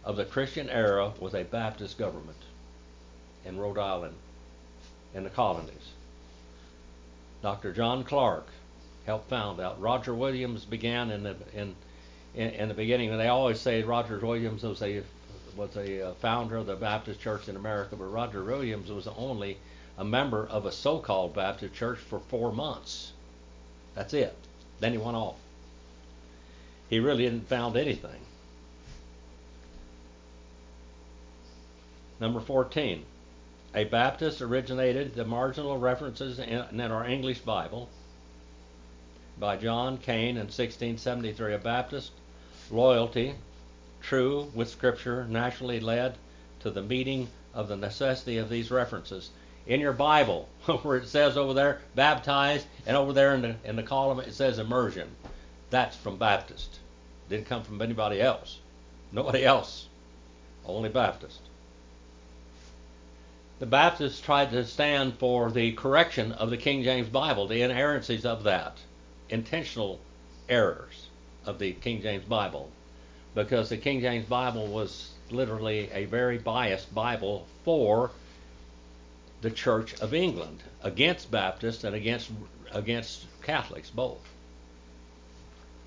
of 0.04 0.18
the 0.18 0.26
Christian 0.26 0.70
era 0.70 1.14
was 1.20 1.34
a 1.34 1.44
Baptist 1.44 1.98
government 1.98 2.38
in 3.46 3.58
Rhode 3.58 3.78
Island, 3.78 4.16
in 5.14 5.24
the 5.24 5.30
colonies. 5.30 5.94
Dr. 7.42 7.72
John 7.74 8.04
Clark 8.04 8.48
helped 9.06 9.30
found 9.30 9.60
out. 9.60 9.80
Roger 9.80 10.14
Williams 10.14 10.66
began 10.66 11.12
in 11.12 11.24
the 11.24 11.36
in 11.54 11.76
in, 12.34 12.50
in 12.50 12.68
the 12.70 12.74
beginning, 12.74 13.12
and 13.12 13.20
they 13.20 13.28
always 13.28 13.60
say 13.60 13.84
Roger 13.84 14.18
Williams 14.20 14.64
was 14.64 14.82
a 14.82 15.04
was 15.56 15.76
a 15.76 16.10
uh, 16.10 16.14
founder 16.16 16.58
of 16.58 16.66
the 16.66 16.76
Baptist 16.76 17.20
Church 17.20 17.48
in 17.48 17.56
America, 17.56 17.96
but 17.96 18.06
Roger 18.06 18.44
Williams 18.44 18.92
was 18.92 19.08
only 19.08 19.58
a 19.98 20.04
member 20.04 20.48
of 20.48 20.66
a 20.66 20.72
so-called 20.72 21.36
Baptist 21.36 21.74
church 21.74 22.00
for 22.00 22.20
four 22.20 22.52
months. 22.52 23.12
That's 23.94 24.14
it. 24.14 24.36
Then 24.80 24.94
he 24.94 24.98
went 24.98 25.18
off. 25.18 25.36
He 26.90 27.00
really 27.00 27.24
didn't 27.24 27.48
found 27.48 27.78
anything. 27.78 28.20
Number 32.20 32.40
14. 32.40 33.06
A 33.74 33.84
Baptist 33.86 34.42
originated 34.42 35.16
the 35.16 35.26
marginal 35.26 35.78
references 35.78 36.40
in, 36.40 36.82
in 36.82 36.92
our 36.92 37.06
English 37.06 37.40
Bible 37.40 37.90
by 39.40 39.56
John 39.58 39.98
Canne 39.98 40.38
in 40.38 40.48
1673. 40.48 41.54
A 41.54 41.58
Baptist 41.58 42.12
loyalty 42.70 43.36
true 44.02 44.52
with 44.54 44.70
Scripture 44.70 45.26
naturally 45.26 45.80
led 45.80 46.18
to 46.60 46.72
the 46.72 46.82
meeting 46.82 47.30
of 47.54 47.68
the 47.68 47.76
necessity 47.76 48.38
of 48.38 48.50
these 48.50 48.72
references. 48.72 49.30
In 49.68 49.80
your 49.80 49.94
Bible, 49.94 50.50
where 50.82 50.98
it 50.98 51.08
says 51.08 51.38
over 51.38 51.54
there 51.54 51.82
baptized, 51.96 52.66
and 52.86 52.98
over 52.98 53.14
there 53.14 53.34
in 53.34 53.42
the 53.42 53.56
in 53.64 53.76
the 53.76 53.84
column 53.84 54.20
it 54.20 54.34
says 54.34 54.60
immersion, 54.60 55.16
that's 55.70 55.96
from 55.96 56.18
Baptist. 56.18 56.80
Didn't 57.30 57.48
come 57.48 57.64
from 57.64 57.82
anybody 57.82 58.22
else. 58.22 58.60
Nobody 59.12 59.46
else. 59.46 59.88
Only 60.66 60.90
Baptist. 60.90 61.42
The 63.60 63.66
Baptists 63.66 64.20
tried 64.20 64.52
to 64.52 64.66
stand 64.66 65.16
for 65.20 65.52
the 65.52 65.74
correction 65.74 66.32
of 66.32 66.50
the 66.50 66.58
King 66.58 66.84
James 66.84 67.10
Bible, 67.10 67.48
the 67.48 67.62
inerrancies 67.62 68.26
of 68.26 68.44
that, 68.44 68.78
intentional 69.30 70.00
errors 70.50 71.08
of 71.46 71.60
the 71.60 71.74
King 71.74 72.02
James 72.02 72.26
Bible 72.26 72.72
because 73.34 73.70
the 73.70 73.78
King 73.78 74.02
James 74.02 74.26
Bible 74.26 74.68
was 74.68 75.12
literally 75.30 75.90
a 75.94 76.06
very 76.06 76.38
biased 76.38 76.94
Bible 76.94 77.48
for 77.64 78.12
the 79.42 79.52
Church 79.52 80.00
of 80.02 80.14
England 80.14 80.62
against 80.84 81.32
Baptists 81.32 81.84
and 81.84 81.96
against 81.96 82.30
against 82.72 83.26
Catholics 83.42 83.90
both. 83.90 84.20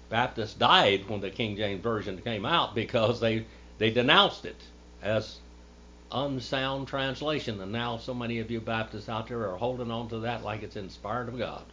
Baptists 0.08 0.54
died 0.54 1.08
when 1.08 1.20
the 1.20 1.30
King 1.30 1.56
James 1.56 1.82
version 1.82 2.20
came 2.20 2.44
out 2.44 2.74
because 2.74 3.20
they 3.20 3.46
they 3.78 3.90
denounced 3.90 4.44
it 4.44 4.60
as 5.02 5.38
unsound 6.12 6.86
translation, 6.88 7.60
and 7.60 7.72
now 7.72 7.96
so 7.98 8.14
many 8.14 8.38
of 8.38 8.50
you 8.50 8.60
Baptists 8.60 9.08
out 9.08 9.28
there 9.28 9.50
are 9.50 9.56
holding 9.56 9.90
on 9.90 10.08
to 10.08 10.20
that 10.20 10.44
like 10.44 10.62
it's 10.62 10.76
inspired 10.76 11.28
of 11.28 11.38
God. 11.38 11.64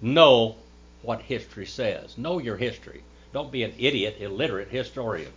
Know 0.00 0.56
what 1.02 1.22
history 1.22 1.66
says. 1.66 2.16
Know 2.16 2.38
your 2.38 2.56
history. 2.56 3.02
Don't 3.32 3.50
be 3.50 3.62
an 3.62 3.74
idiot, 3.78 4.16
illiterate 4.20 4.68
historian. 4.68 5.32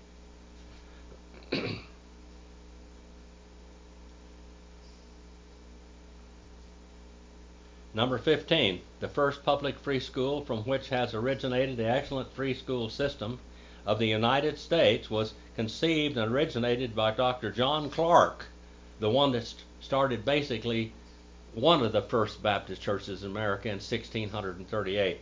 Number 7.94 8.18
15, 8.18 8.82
the 9.00 9.08
first 9.08 9.46
public 9.46 9.80
free 9.80 10.02
school 10.02 10.44
from 10.44 10.64
which 10.64 10.90
has 10.90 11.14
originated 11.14 11.78
the 11.78 11.90
excellent 11.90 12.34
free 12.34 12.54
school 12.54 12.90
system 12.90 13.40
of 13.86 14.00
the 14.00 14.08
United 14.08 14.60
States 14.60 15.10
was 15.10 15.34
conceived 15.56 16.18
and 16.18 16.30
originated 16.30 16.94
by 16.94 17.12
Dr. 17.12 17.52
John 17.52 17.90
Clark, 17.90 18.48
the 19.00 19.10
one 19.10 19.32
that 19.32 19.54
started 19.80 20.26
basically 20.26 20.92
one 21.54 21.84
of 21.84 21.94
the 21.94 22.02
first 22.02 22.44
Baptist 22.44 22.82
churches 22.82 23.24
in 23.24 23.32
America 23.32 23.70
in 23.70 23.76
1638. 23.76 25.22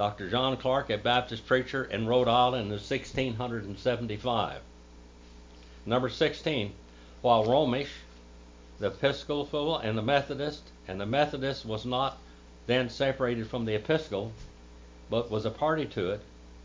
Dr. 0.00 0.30
John 0.30 0.56
Clark, 0.56 0.88
a 0.88 0.96
Baptist 0.96 1.46
preacher 1.46 1.84
in 1.84 2.06
Rhode 2.06 2.26
Island 2.26 2.68
in 2.68 2.78
1675. 2.78 4.62
Number 5.84 6.08
16, 6.08 6.72
while 7.20 7.44
Romish 7.44 7.90
the 8.78 8.86
Episcopal 8.86 9.76
and 9.76 9.98
the 9.98 10.02
Methodist, 10.02 10.62
and 10.88 10.98
the 10.98 11.04
Methodist 11.04 11.66
was 11.66 11.84
not 11.84 12.16
then 12.66 12.88
separated 12.88 13.46
from 13.46 13.66
the 13.66 13.74
Episcopal, 13.74 14.32
but 15.10 15.30
was 15.30 15.44
a 15.44 15.50
party 15.50 15.84
to 15.84 16.12
it. 16.12 16.22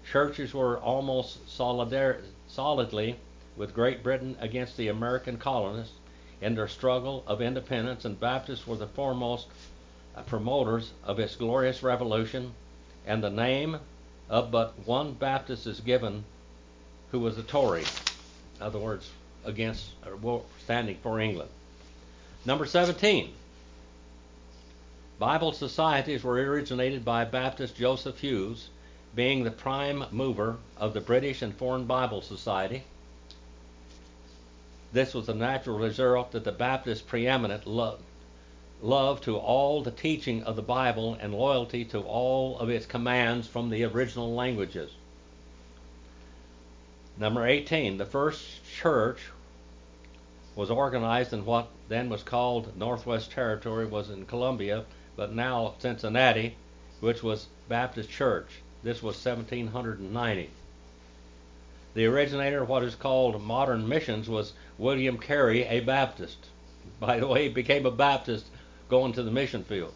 Churches 0.10 0.54
were 0.54 0.80
almost 0.80 1.46
solidar- 1.46 2.24
solidly 2.48 3.18
with 3.58 3.74
Great 3.74 4.01
Britain 4.01 4.38
against 4.39 4.77
the 4.77 4.88
American 4.88 5.36
colonists 5.36 6.00
in 6.39 6.56
their 6.56 6.70
struggle 6.70 7.22
of 7.27 7.42
independence, 7.42 8.06
and 8.06 8.18
Baptists 8.18 8.65
were 8.65 8.77
the 8.77 8.88
foremost 8.88 9.48
uh, 10.15 10.22
promoters 10.22 10.94
of 11.04 11.20
its 11.20 11.36
glorious 11.36 11.84
revolution. 11.84 12.54
And 13.05 13.24
the 13.24 13.29
name 13.29 13.79
of 14.29 14.51
but 14.51 14.74
one 14.85 15.13
Baptist 15.13 15.67
is 15.67 15.79
given, 15.79 16.24
who 17.12 17.19
was 17.19 17.38
a 17.38 17.43
Tory, 17.43 17.83
in 18.57 18.62
other 18.62 18.79
words, 18.79 19.09
against 19.43 19.91
or 20.24 20.41
standing 20.63 20.97
for 21.03 21.19
England. 21.19 21.50
Number 22.45 22.65
17. 22.65 23.33
Bible 25.17 25.53
societies 25.53 26.24
were 26.24 26.33
originated 26.33 27.05
by 27.05 27.24
Baptist 27.25 27.75
Joseph 27.75 28.19
Hughes, 28.19 28.69
being 29.15 29.43
the 29.43 29.51
prime 29.51 30.05
mover 30.12 30.57
of 30.77 30.93
the 30.93 31.00
British 31.00 31.41
and 31.41 31.55
Foreign 31.55 31.85
Bible 31.85 32.21
Society. 32.21 32.83
This 34.91 35.13
was 35.13 35.29
a 35.29 35.33
natural 35.33 35.77
result 35.77 36.31
that 36.31 36.43
the 36.43 36.51
Baptist 36.51 37.07
preeminent 37.07 37.65
love, 37.65 38.00
love 38.86 39.20
to 39.20 39.36
all 39.36 39.82
the 39.82 39.89
teaching 39.89 40.44
of 40.44 40.56
the 40.56 40.62
Bible 40.62 41.18
and 41.20 41.34
loyalty 41.34 41.84
to 41.84 42.00
all 42.00 42.60
of 42.60 42.70
its 42.70 42.86
commands 42.86 43.48
from 43.48 43.70
the 43.70 43.84
original 43.84 44.36
languages. 44.36 44.92
Number 47.18 47.48
18, 47.48 47.98
the 47.98 48.06
first 48.06 48.44
church 48.72 49.20
was 50.56 50.70
organized 50.70 51.34
in 51.34 51.46
what 51.46 51.70
then 51.89 52.10
was 52.10 52.22
called 52.22 52.77
Northwest 52.77 53.32
Territory, 53.32 53.86
was 53.86 54.10
in 54.10 54.25
Columbia, 54.25 54.86
but 55.15 55.34
now 55.34 55.74
Cincinnati, 55.80 56.56
which 57.00 57.24
was 57.24 57.48
Baptist 57.68 58.10
Church. 58.10 58.62
This 58.84 59.01
was 59.01 59.15
1790. 59.15 60.50
The 61.96 62.06
originator 62.06 62.62
of 62.62 62.70
what 62.70 62.84
is 62.84 62.96
called 62.96 63.42
modern 63.42 63.88
missions 63.88 64.30
was 64.30 64.54
William 64.77 65.18
Carey, 65.18 65.63
a 65.63 65.79
Baptist. 65.79 66.50
By 67.00 67.20
the 67.20 67.27
way, 67.27 67.44
he 67.44 67.50
became 67.50 67.86
a 67.86 67.92
Baptist 67.92 68.46
going 68.89 69.13
to 69.13 69.24
the 69.24 69.31
mission 69.31 69.63
field. 69.63 69.93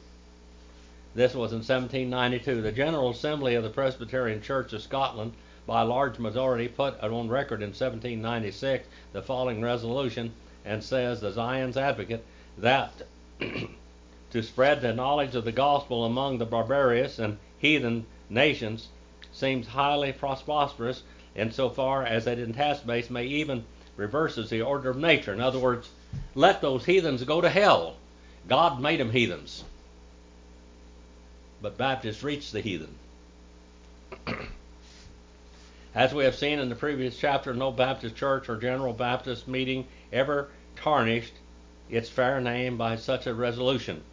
This 1.15 1.33
was 1.33 1.51
in 1.51 1.59
1792. 1.59 2.61
The 2.61 2.71
General 2.71 3.09
Assembly 3.09 3.55
of 3.55 3.63
the 3.63 3.69
Presbyterian 3.69 4.41
Church 4.41 4.73
of 4.73 4.81
Scotland, 4.81 5.33
by 5.65 5.81
a 5.81 5.85
large 5.85 6.19
majority, 6.19 6.67
put 6.67 6.99
on 7.01 7.29
record 7.29 7.61
in 7.61 7.69
1796 7.69 8.87
the 9.13 9.21
following 9.21 9.61
resolution 9.61 10.33
and 10.63 10.83
says, 10.83 11.19
the 11.19 11.31
Zion's 11.31 11.77
advocate, 11.77 12.23
that 12.57 13.01
to 13.39 14.43
spread 14.43 14.81
the 14.81 14.93
knowledge 14.93 15.35
of 15.35 15.45
the 15.45 15.51
gospel 15.51 16.05
among 16.05 16.37
the 16.37 16.45
barbarous 16.45 17.17
and 17.19 17.37
heathen 17.57 18.05
nations 18.29 18.89
seems 19.31 19.67
highly 19.67 20.11
prosperous 20.11 21.03
insofar 21.35 22.03
as 22.03 22.27
it 22.27 22.39
anticipates 22.39 23.09
may 23.09 23.25
even 23.25 23.63
reverses 23.95 24.49
the 24.49 24.61
order 24.61 24.89
of 24.89 24.97
nature. 24.97 25.33
In 25.33 25.41
other 25.41 25.59
words, 25.59 25.89
let 26.35 26.61
those 26.61 26.85
heathens 26.85 27.23
go 27.23 27.41
to 27.41 27.49
hell. 27.49 27.95
God 28.47 28.79
made 28.81 28.99
them 28.99 29.11
heathens. 29.11 29.63
But 31.61 31.77
Baptists 31.77 32.23
reached 32.23 32.53
the 32.53 32.61
heathen. 32.61 32.95
As 35.95 36.13
we 36.13 36.23
have 36.23 36.35
seen 36.35 36.59
in 36.59 36.69
the 36.69 36.75
previous 36.75 37.17
chapter, 37.17 37.53
no 37.53 37.71
Baptist 37.71 38.15
church 38.15 38.47
or 38.47 38.57
General 38.57 38.93
Baptist 38.93 39.47
meeting 39.47 39.85
ever 40.13 40.49
tarnished 40.75 41.33
its 41.89 42.09
fair 42.09 42.39
name 42.39 42.77
by 42.77 42.95
such 42.95 43.27
a 43.27 43.33
resolution. 43.33 44.03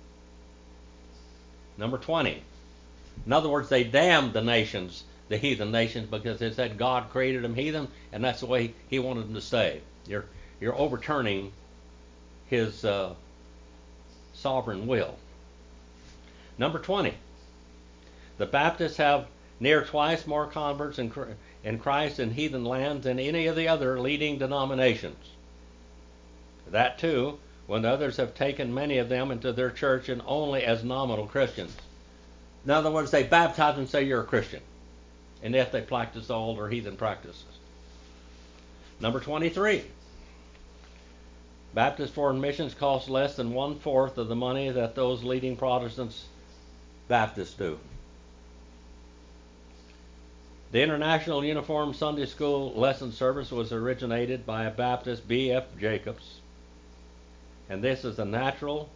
Number 1.77 1.99
20. 1.99 2.43
In 3.27 3.33
other 3.33 3.49
words, 3.49 3.69
they 3.69 3.85
damned 3.85 4.33
the 4.33 4.43
nations, 4.43 5.05
the 5.29 5.37
heathen 5.37 5.71
nations, 5.71 6.09
because 6.09 6.39
they 6.39 6.51
said 6.51 6.79
God 6.79 7.11
created 7.11 7.43
them 7.43 7.55
heathen, 7.55 7.89
and 8.13 8.25
that's 8.25 8.41
the 8.41 8.47
way 8.47 8.75
He 8.89 8.99
wanted 8.99 9.27
them 9.27 9.35
to 9.35 9.41
stay. 9.41 9.81
You're, 10.07 10.25
you're 10.61 10.77
overturning 10.77 11.53
His 12.49 12.85
uh, 12.85 13.15
sovereign 14.47 14.87
will. 14.87 15.17
Number 16.57 16.79
20. 16.79 17.13
The 18.39 18.47
Baptists 18.47 18.99
have 18.99 19.27
near 19.59 19.85
twice 19.85 20.25
more 20.25 20.47
converts 20.47 21.01
in, 21.01 21.79
Christ 21.81 22.21
in 22.21 22.31
heathen 22.31 22.65
lands 22.65 23.03
than 23.03 23.19
any 23.19 23.49
of 23.49 23.57
the 23.57 23.67
other 23.67 23.99
leading 23.99 24.39
denominations. 24.39 25.19
That 26.71 27.01
too, 27.01 27.41
when 27.67 27.85
others 27.85 28.19
have 28.19 28.37
taken 28.37 28.73
many 28.73 28.99
of 28.99 29.09
them 29.09 29.33
into 29.33 29.53
their 29.53 29.73
church 29.73 30.09
and 30.09 30.23
only 30.27 30.63
as 30.63 30.85
nominal 30.85 31.27
Christians. 31.27 31.77
In 32.65 32.71
other 32.71 32.93
words, 32.93 33.11
they 33.11 33.25
baptize 33.25 33.79
and 33.79 33.89
say 33.89 34.05
you're 34.05 34.21
a 34.21 34.27
Christian, 34.27 34.63
and 35.43 35.55
yet 35.55 35.73
they 35.73 35.81
practice 35.81 36.31
all 36.31 36.55
their 36.55 36.69
heathen 36.69 36.97
practices. 36.97 37.43
Number 39.01 39.19
23. 39.19 39.83
Baptist 41.75 42.15
foreign 42.15 42.41
missions 42.41 42.75
cost 42.75 43.09
less 43.09 43.37
than 43.37 43.53
one 43.53 43.79
fourth 43.79 44.19
of 44.19 44.29
the 44.29 44.37
money 44.37 44.71
that 44.71 44.95
those 44.95 45.23
leading 45.23 45.57
Protestants 45.57 46.27
Baptists 47.09 47.55
do. 47.55 47.79
The 50.73 50.83
International 50.83 51.45
Uniform 51.45 51.95
Sunday 51.95 52.27
School 52.27 52.73
Lesson 52.75 53.13
Service 53.13 53.51
was 53.51 53.73
originated 53.73 54.45
by 54.45 54.65
a 54.65 54.71
Baptist, 54.71 55.29
B.F. 55.29 55.65
Jacobs, 55.79 56.41
and 57.69 57.83
this 57.83 58.05
is 58.05 58.19
a 58.19 58.25
natural 58.25 58.89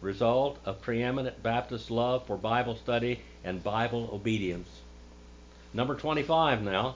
result 0.00 0.58
of 0.64 0.80
preeminent 0.80 1.42
Baptist 1.42 1.90
love 1.90 2.26
for 2.26 2.36
Bible 2.36 2.76
study 2.76 3.20
and 3.42 3.64
Bible 3.64 4.10
obedience. 4.12 4.68
Number 5.72 5.94
25 5.94 6.62
now. 6.62 6.94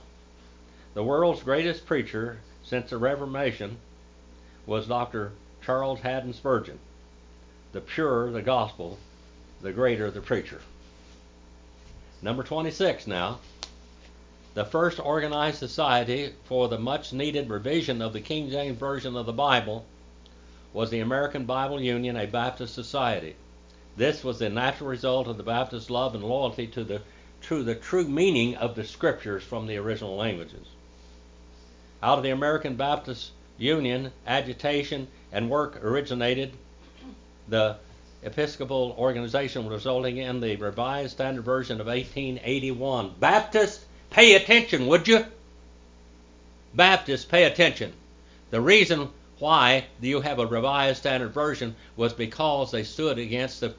The 0.95 1.05
world's 1.05 1.43
greatest 1.43 1.87
preacher 1.87 2.39
since 2.63 2.91
the 2.91 2.99
Reformation 2.99 3.79
was 4.67 4.87
Dr. 4.87 5.33
Charles 5.63 6.01
Haddon 6.01 6.33
Spurgeon. 6.33 6.79
The 7.73 7.81
purer 7.81 8.31
the 8.31 8.43
gospel, 8.43 8.99
the 9.61 9.73
greater 9.73 10.11
the 10.11 10.21
preacher. 10.21 10.61
Number 12.23 12.43
26 12.43 13.07
now. 13.07 13.39
The 14.55 14.65
first 14.65 14.99
organized 14.99 15.59
society 15.59 16.35
for 16.45 16.69
the 16.69 16.79
much 16.79 17.13
needed 17.13 17.49
revision 17.49 18.03
of 18.03 18.13
the 18.13 18.21
King 18.21 18.51
James 18.51 18.77
Version 18.77 19.17
of 19.17 19.27
the 19.27 19.33
Bible 19.33 19.87
was 20.73 20.91
the 20.91 21.01
American 21.01 21.45
Bible 21.45 21.81
Union, 21.81 22.17
a 22.17 22.27
Baptist 22.27 22.75
society. 22.75 23.37
This 23.97 24.23
was 24.23 24.39
the 24.39 24.49
natural 24.49 24.89
result 24.89 25.29
of 25.29 25.37
the 25.37 25.43
Baptist 25.43 25.91
love 25.91 26.15
and 26.15 26.25
loyalty 26.25 26.67
to 26.69 26.85
the, 26.85 27.03
to 27.43 27.63
the 27.63 27.75
true 27.75 28.07
meaning 28.07 28.57
of 28.57 28.75
the 28.75 28.85
scriptures 28.85 29.43
from 29.43 29.67
the 29.67 29.77
original 29.77 30.17
languages. 30.17 30.67
Out 32.03 32.19
of 32.19 32.25
the 32.25 32.31
American 32.31 32.77
Baptist 32.77 33.31
Union, 33.61 34.11
agitation 34.27 35.07
and 35.31 35.51
work 35.51 35.85
originated 35.85 36.53
the 37.49 37.77
Episcopal 38.23 38.95
organization 38.99 39.69
resulting 39.69 40.17
in 40.17 40.41
the 40.41 40.57
Revised 40.57 41.13
Standard 41.13 41.45
Version 41.45 41.81
of 41.81 41.87
1881. 41.87 43.15
Baptists, 43.21 43.85
pay 44.11 44.35
attention, 44.35 44.87
would 44.87 45.07
you? 45.07 45.25
Baptists, 46.75 47.25
pay 47.25 47.45
attention. 47.45 47.93
The 48.51 48.61
reason 48.61 49.09
why 49.39 49.87
you 50.01 50.21
have 50.21 50.39
a 50.39 50.47
revised 50.47 50.99
standard 50.99 51.33
version 51.33 51.75
was 51.97 52.13
because 52.13 52.71
they 52.71 52.85
stood 52.85 53.19
against 53.19 53.61
the, 53.61 53.75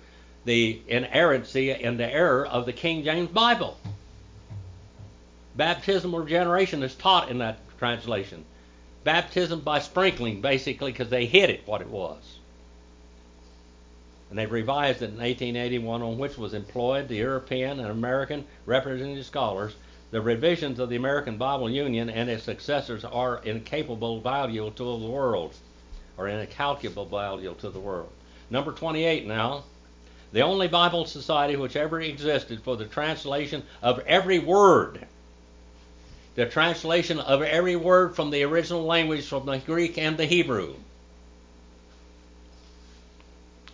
the 0.45 0.81
inerrancy 0.87 1.71
and 1.71 1.99
the 1.99 2.11
error 2.11 2.45
of 2.45 2.65
the 2.65 2.73
King 2.73 3.03
James 3.03 3.29
Bible. 3.29 3.77
Baptismal 5.55 6.19
regeneration 6.19 6.81
is 6.83 6.95
taught 6.95 7.29
in 7.29 7.37
that 7.39 7.59
translation. 7.77 8.43
Baptism 9.03 9.61
by 9.61 9.79
sprinkling, 9.79 10.41
basically, 10.41 10.91
because 10.91 11.09
they 11.09 11.25
hid 11.25 11.49
it 11.49 11.65
what 11.65 11.81
it 11.81 11.89
was. 11.89 12.37
And 14.29 14.37
they 14.37 14.45
revised 14.45 15.01
it 15.01 15.09
in 15.09 15.17
1881, 15.17 16.01
on 16.01 16.17
which 16.17 16.37
was 16.37 16.53
employed 16.53 17.07
the 17.07 17.17
European 17.17 17.79
and 17.79 17.89
American 17.89 18.45
representative 18.65 19.25
scholars. 19.25 19.75
The 20.11 20.21
revisions 20.21 20.79
of 20.79 20.89
the 20.89 20.95
American 20.95 21.37
Bible 21.37 21.69
Union 21.69 22.09
and 22.09 22.29
its 22.29 22.43
successors 22.43 23.03
are 23.03 23.41
incapable 23.43 24.21
value 24.21 24.71
to 24.75 24.83
the 24.83 25.07
world, 25.07 25.53
or 26.17 26.27
incalculable 26.27 27.05
value 27.05 27.55
to 27.59 27.69
the 27.69 27.79
world. 27.79 28.11
Number 28.49 28.71
28 28.71 29.25
now. 29.25 29.63
The 30.31 30.41
only 30.41 30.67
Bible 30.69 31.05
society 31.05 31.57
which 31.57 31.75
ever 31.75 31.99
existed 31.99 32.61
for 32.61 32.77
the 32.77 32.85
translation 32.85 33.63
of 33.81 33.99
every 33.99 34.39
word 34.39 35.07
the 36.35 36.45
translation 36.45 37.19
of 37.19 37.41
every 37.41 37.75
word 37.75 38.15
from 38.15 38.29
the 38.29 38.43
original 38.43 38.83
language 38.83 39.27
from 39.27 39.45
the 39.45 39.57
Greek 39.57 39.97
and 39.97 40.17
the 40.17 40.25
Hebrew 40.25 40.75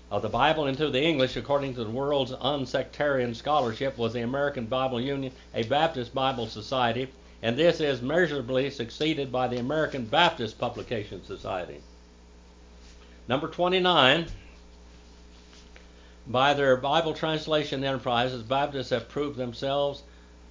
of 0.10 0.22
the 0.22 0.30
Bible 0.30 0.66
into 0.68 0.90
the 0.90 1.02
English 1.02 1.36
according 1.36 1.76
to 1.76 1.84
the 1.84 1.90
world's 1.90 2.32
unsectarian 2.32 3.36
scholarship 3.36 3.98
was 3.98 4.14
the 4.14 4.22
American 4.22 4.66
Bible 4.66 5.02
Union, 5.02 5.34
a 5.54 5.64
Baptist 5.64 6.14
Bible 6.16 6.48
Society, 6.48 7.10
and 7.44 7.58
this 7.58 7.82
is 7.82 8.02
measurably 8.02 8.70
succeeded 8.70 9.32
by 9.32 9.48
the 9.48 9.60
American 9.60 10.06
Baptist 10.06 10.58
Publication 10.58 11.24
Society. 11.26 11.82
Number 13.28 13.50
29. 13.50 14.28
By 16.26 16.54
their 16.54 16.76
Bible 16.78 17.14
translation 17.14 17.84
enterprises, 17.84 18.44
Baptists 18.44 18.90
have 18.90 19.10
proved 19.10 19.38
themselves 19.38 20.04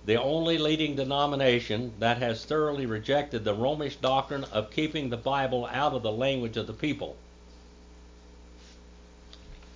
the 0.07 0.23
only 0.23 0.57
leading 0.57 0.95
denomination 0.95 1.93
that 1.99 2.19
has 2.19 2.45
thoroughly 2.45 2.87
rejected 2.87 3.43
the 3.43 3.53
Romish 3.53 3.97
doctrine 3.97 4.45
of 4.45 4.71
keeping 4.71 5.11
the 5.11 5.17
Bible 5.17 5.69
out 5.71 5.95
of 5.95 6.05
the 6.05 6.13
language 6.13 6.57
of 6.57 6.69
the 6.69 6.73
people. 6.73 7.17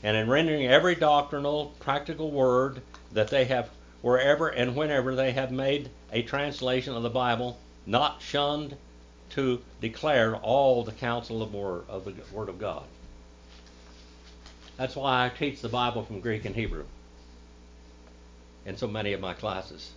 And 0.04 0.16
in 0.16 0.30
rendering 0.30 0.66
every 0.66 0.94
doctrinal, 0.94 1.74
practical 1.80 2.30
word 2.30 2.80
that 3.12 3.28
they 3.28 3.44
have, 3.46 3.70
wherever 4.02 4.48
and 4.48 4.76
whenever 4.76 5.16
they 5.16 5.32
have 5.32 5.50
made 5.50 5.90
a 6.12 6.22
translation 6.22 6.94
of 6.94 7.02
the 7.02 7.10
Bible, 7.10 7.58
not 7.84 8.22
shunned 8.22 8.76
to 9.30 9.60
declare 9.80 10.36
all 10.36 10.84
the 10.84 10.92
counsel 10.92 11.42
of, 11.42 11.52
word, 11.52 11.82
of 11.88 12.04
the 12.04 12.14
Word 12.32 12.48
of 12.48 12.60
God. 12.60 12.84
That's 14.76 14.94
why 14.94 15.26
I 15.26 15.28
teach 15.28 15.60
the 15.60 15.68
Bible 15.68 16.04
from 16.04 16.20
Greek 16.20 16.44
and 16.44 16.54
Hebrew 16.54 16.84
in 18.64 18.76
so 18.76 18.86
many 18.86 19.12
of 19.12 19.20
my 19.20 19.34
classes 19.34 19.90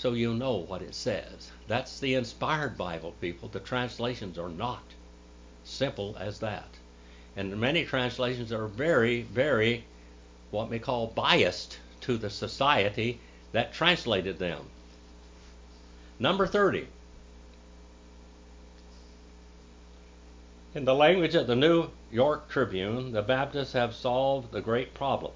so 0.00 0.14
you 0.14 0.32
know 0.32 0.56
what 0.56 0.80
it 0.80 0.94
says. 0.94 1.50
That's 1.68 2.00
the 2.00 2.14
inspired 2.14 2.78
Bible, 2.78 3.14
people. 3.20 3.50
The 3.50 3.60
translations 3.60 4.38
are 4.38 4.48
not 4.48 4.82
simple 5.62 6.16
as 6.18 6.38
that. 6.38 6.68
And 7.36 7.60
many 7.60 7.84
translations 7.84 8.50
are 8.50 8.66
very, 8.66 9.20
very, 9.20 9.84
what 10.50 10.70
we 10.70 10.78
call 10.78 11.08
biased 11.08 11.76
to 12.00 12.16
the 12.16 12.30
society 12.30 13.20
that 13.52 13.74
translated 13.74 14.38
them. 14.38 14.70
Number 16.18 16.46
30. 16.46 16.86
In 20.74 20.86
the 20.86 20.94
language 20.94 21.34
of 21.34 21.46
the 21.46 21.56
New 21.56 21.90
York 22.10 22.48
Tribune, 22.48 23.12
the 23.12 23.20
Baptists 23.20 23.74
have 23.74 23.94
solved 23.94 24.50
the 24.50 24.62
great 24.62 24.94
problem. 24.94 25.32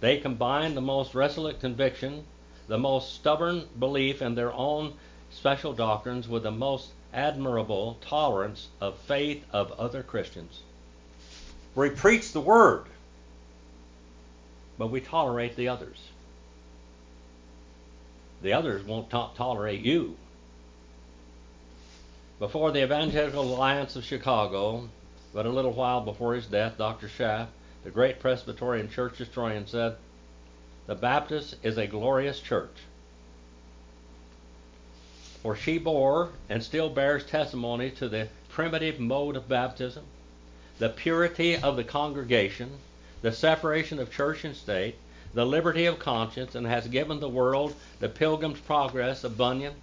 They 0.00 0.18
combine 0.18 0.74
the 0.74 0.82
most 0.82 1.14
resolute 1.14 1.60
conviction 1.60 2.24
the 2.68 2.78
most 2.78 3.14
stubborn 3.14 3.64
belief 3.78 4.22
in 4.22 4.34
their 4.34 4.52
own 4.52 4.94
special 5.30 5.72
doctrines 5.72 6.28
with 6.28 6.44
the 6.44 6.50
most 6.50 6.90
admirable 7.12 7.98
tolerance 8.00 8.68
of 8.80 8.96
faith 8.98 9.44
of 9.52 9.72
other 9.72 10.02
Christians. 10.02 10.60
We 11.74 11.90
preach 11.90 12.32
the 12.32 12.40
word, 12.40 12.84
but 14.76 14.88
we 14.88 15.00
tolerate 15.00 15.56
the 15.56 15.68
others. 15.68 15.98
The 18.42 18.52
others 18.52 18.84
won't 18.84 19.10
to- 19.10 19.30
tolerate 19.36 19.80
you. 19.80 20.16
Before 22.38 22.70
the 22.70 22.84
Evangelical 22.84 23.42
Alliance 23.42 23.96
of 23.96 24.04
Chicago, 24.04 24.88
but 25.32 25.46
a 25.46 25.50
little 25.50 25.72
while 25.72 26.00
before 26.00 26.34
his 26.34 26.46
death, 26.46 26.78
Dr. 26.78 27.08
Schaff, 27.08 27.48
the 27.82 27.90
great 27.90 28.20
Presbyterian 28.20 28.88
church 28.90 29.16
historian, 29.16 29.66
said, 29.66 29.96
the 30.88 30.94
Baptist 30.94 31.54
is 31.62 31.76
a 31.76 31.86
glorious 31.86 32.40
church. 32.40 32.74
For 35.42 35.54
she 35.54 35.76
bore 35.76 36.30
and 36.48 36.62
still 36.62 36.88
bears 36.88 37.26
testimony 37.26 37.90
to 37.90 38.08
the 38.08 38.28
primitive 38.48 38.98
mode 38.98 39.36
of 39.36 39.50
baptism, 39.50 40.04
the 40.78 40.88
purity 40.88 41.56
of 41.58 41.76
the 41.76 41.84
congregation, 41.84 42.70
the 43.20 43.32
separation 43.32 43.98
of 43.98 44.10
church 44.10 44.46
and 44.46 44.56
state, 44.56 44.94
the 45.34 45.44
liberty 45.44 45.84
of 45.84 45.98
conscience, 45.98 46.54
and 46.54 46.66
has 46.66 46.88
given 46.88 47.20
the 47.20 47.28
world 47.28 47.74
the 48.00 48.08
Pilgrim's 48.08 48.60
Progress 48.60 49.24
of 49.24 49.36
Bunyan, 49.36 49.74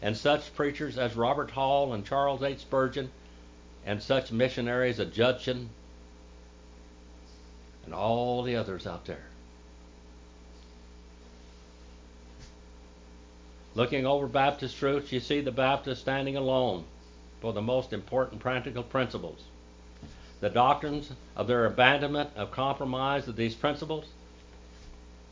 and 0.00 0.16
such 0.16 0.54
preachers 0.54 0.96
as 0.96 1.16
Robert 1.16 1.50
Hall 1.50 1.92
and 1.92 2.06
Charles 2.06 2.42
H. 2.42 2.60
Spurgeon, 2.60 3.10
and 3.84 4.02
such 4.02 4.32
missionaries 4.32 4.98
as 5.00 5.10
Judson, 5.10 5.68
and 7.84 7.92
all 7.92 8.42
the 8.42 8.56
others 8.56 8.86
out 8.86 9.04
there. 9.04 9.26
Looking 13.76 14.06
over 14.06 14.26
Baptist 14.26 14.78
truths, 14.78 15.12
you 15.12 15.20
see 15.20 15.42
the 15.42 15.52
Baptist 15.52 16.00
standing 16.00 16.34
alone 16.34 16.84
for 17.42 17.52
the 17.52 17.60
most 17.60 17.92
important 17.92 18.40
practical 18.40 18.82
principles. 18.82 19.38
The 20.40 20.48
doctrines 20.48 21.10
of 21.36 21.46
their 21.46 21.66
abandonment 21.66 22.30
of 22.36 22.50
compromise 22.50 23.28
of 23.28 23.36
these 23.36 23.54
principles. 23.54 24.06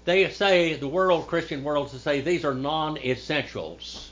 They 0.05 0.29
say, 0.29 0.75
the 0.75 0.87
world, 0.87 1.27
Christian 1.27 1.65
world, 1.65 1.89
to 1.93 1.99
say 1.99 2.21
these 2.21 2.45
are 2.45 2.53
non 2.53 2.99
essentials. 2.99 4.11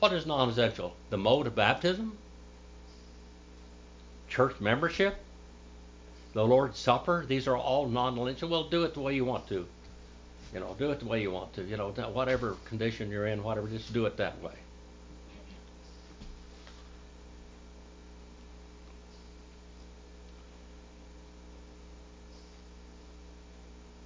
What 0.00 0.12
is 0.12 0.26
non 0.26 0.48
essential? 0.48 0.96
The 1.10 1.16
mode 1.16 1.46
of 1.46 1.54
baptism? 1.54 2.18
Church 4.28 4.60
membership? 4.60 5.18
The 6.32 6.44
Lord's 6.44 6.80
Supper? 6.80 7.24
These 7.24 7.46
are 7.46 7.56
all 7.56 7.86
non 7.86 8.18
essential. 8.18 8.48
Well, 8.48 8.64
do 8.64 8.82
it 8.82 8.94
the 8.94 9.00
way 9.00 9.14
you 9.14 9.24
want 9.24 9.48
to. 9.50 9.68
You 10.56 10.60
know, 10.60 10.74
do 10.78 10.90
it 10.90 11.00
the 11.00 11.04
way 11.04 11.20
you 11.20 11.30
want 11.30 11.52
to. 11.56 11.64
You 11.64 11.76
know, 11.76 11.90
whatever 11.90 12.56
condition 12.64 13.10
you're 13.10 13.26
in, 13.26 13.42
whatever, 13.42 13.68
just 13.68 13.92
do 13.92 14.06
it 14.06 14.16
that 14.16 14.40
way. 14.40 14.54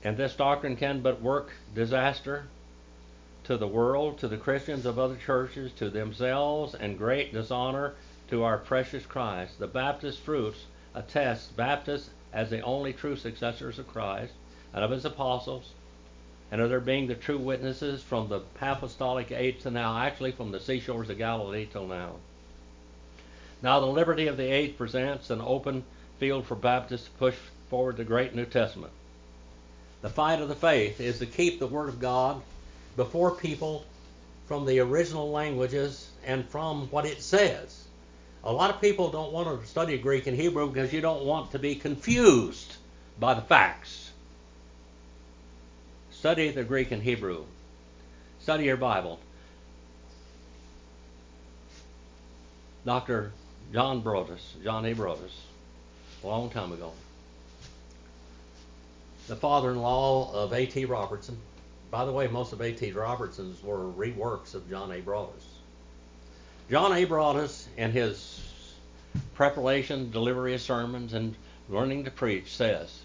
And 0.02 0.16
this 0.16 0.34
doctrine 0.34 0.74
can 0.74 1.02
but 1.02 1.22
work 1.22 1.52
disaster 1.72 2.48
to 3.44 3.56
the 3.56 3.68
world, 3.68 4.18
to 4.18 4.26
the 4.26 4.36
Christians 4.36 4.86
of 4.86 4.98
other 4.98 5.14
churches, 5.24 5.70
to 5.74 5.88
themselves, 5.88 6.74
and 6.74 6.98
great 6.98 7.32
dishonor 7.32 7.94
to 8.28 8.42
our 8.42 8.58
precious 8.58 9.06
Christ. 9.06 9.60
The 9.60 9.68
Baptist 9.68 10.18
fruits 10.18 10.64
attest 10.96 11.56
Baptists 11.56 12.10
as 12.32 12.50
the 12.50 12.60
only 12.62 12.92
true 12.92 13.14
successors 13.14 13.78
of 13.78 13.86
Christ 13.86 14.32
and 14.74 14.82
of 14.82 14.90
his 14.90 15.04
apostles 15.04 15.74
and 16.50 16.60
of 16.60 16.68
their 16.68 16.80
being 16.80 17.06
the 17.06 17.14
true 17.14 17.38
witnesses 17.38 18.02
from 18.02 18.28
the 18.28 18.40
apostolic 18.60 19.30
age 19.30 19.62
to 19.62 19.70
now, 19.70 19.98
actually 19.98 20.32
from 20.32 20.50
the 20.50 20.60
seashores 20.60 21.10
of 21.10 21.18
Galilee 21.18 21.66
till 21.70 21.86
now. 21.86 22.16
Now, 23.62 23.80
the 23.80 23.86
liberty 23.86 24.26
of 24.26 24.36
the 24.36 24.50
age 24.50 24.76
presents 24.76 25.30
an 25.30 25.40
open 25.40 25.84
field 26.18 26.46
for 26.46 26.54
Baptists 26.54 27.04
to 27.04 27.10
push 27.12 27.36
forward 27.68 27.96
the 27.96 28.04
great 28.04 28.34
New 28.34 28.46
Testament. 28.46 28.92
The 30.02 30.08
fight 30.08 30.40
of 30.40 30.48
the 30.48 30.54
faith 30.54 31.00
is 31.00 31.18
to 31.18 31.26
keep 31.26 31.58
the 31.58 31.66
Word 31.66 31.88
of 31.88 32.00
God 32.00 32.40
before 32.96 33.30
people 33.32 33.84
from 34.46 34.66
the 34.66 34.80
original 34.80 35.30
languages 35.30 36.10
and 36.26 36.48
from 36.48 36.88
what 36.88 37.06
it 37.06 37.22
says. 37.22 37.84
A 38.42 38.52
lot 38.52 38.70
of 38.70 38.80
people 38.80 39.10
don't 39.10 39.32
want 39.32 39.60
to 39.60 39.66
study 39.66 39.98
Greek 39.98 40.26
and 40.26 40.36
Hebrew 40.36 40.68
because 40.68 40.92
you 40.92 41.00
don't 41.02 41.24
want 41.24 41.52
to 41.52 41.58
be 41.58 41.74
confused 41.74 42.76
by 43.18 43.34
the 43.34 43.42
facts. 43.42 44.10
Study 46.20 46.50
the 46.50 46.64
Greek 46.64 46.90
and 46.90 47.02
Hebrew. 47.02 47.46
Study 48.42 48.64
your 48.64 48.76
Bible. 48.76 49.18
Dr. 52.85 53.33
John 53.72 54.02
Broadus, 54.02 54.52
John 54.62 54.85
A. 54.85 54.92
Broadus, 54.92 55.33
a 56.22 56.26
long 56.26 56.50
time 56.50 56.72
ago, 56.72 56.92
the 59.28 59.37
father-in-law 59.37 60.35
of 60.35 60.52
A.T. 60.52 60.85
Robertson. 60.85 61.38
By 61.90 62.04
the 62.04 62.12
way, 62.12 62.26
most 62.26 62.52
of 62.52 62.61
A.T. 62.61 62.92
Robertson's 62.92 63.62
were 63.62 63.90
reworks 63.90 64.54
of 64.54 64.68
John 64.68 64.92
A. 64.92 65.00
Broadus. 65.00 65.46
John 66.70 66.92
A. 66.92 67.06
Broadus, 67.06 67.66
in 67.78 67.92
his 67.92 68.46
preparation, 69.35 70.11
delivery 70.11 70.52
of 70.52 70.61
sermons, 70.61 71.14
and 71.14 71.35
learning 71.70 72.04
to 72.04 72.11
preach, 72.11 72.54
says, 72.54 73.00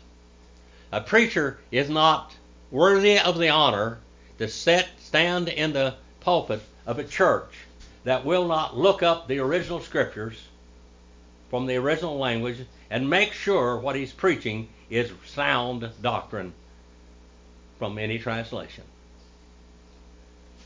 a 0.91 0.99
preacher 0.99 1.59
is 1.71 1.89
not 1.89 2.35
worthy 2.71 3.19
of 3.19 3.37
the 3.37 3.49
honor 3.49 3.99
to 4.37 4.47
set, 4.47 4.89
stand 4.99 5.49
in 5.49 5.73
the 5.73 5.95
pulpit 6.19 6.61
of 6.85 6.99
a 6.99 7.03
church 7.03 7.53
that 8.03 8.25
will 8.25 8.47
not 8.47 8.77
look 8.77 9.03
up 9.03 9.27
the 9.27 9.39
original 9.39 9.79
scriptures 9.79 10.41
from 11.49 11.65
the 11.65 11.75
original 11.75 12.17
language 12.17 12.57
and 12.89 13.09
make 13.09 13.33
sure 13.33 13.77
what 13.77 13.95
he's 13.95 14.11
preaching 14.11 14.67
is 14.89 15.11
sound 15.25 15.89
doctrine 16.01 16.53
from 17.79 17.97
any 17.97 18.19
translation. 18.19 18.83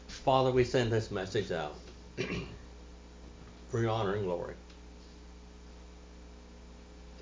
Father, 0.08 0.52
we 0.52 0.64
send 0.64 0.92
this 0.92 1.12
message 1.12 1.52
out 1.52 1.76
for 3.70 3.80
your 3.80 3.90
honor 3.90 4.16
and 4.16 4.26
glory. 4.26 4.56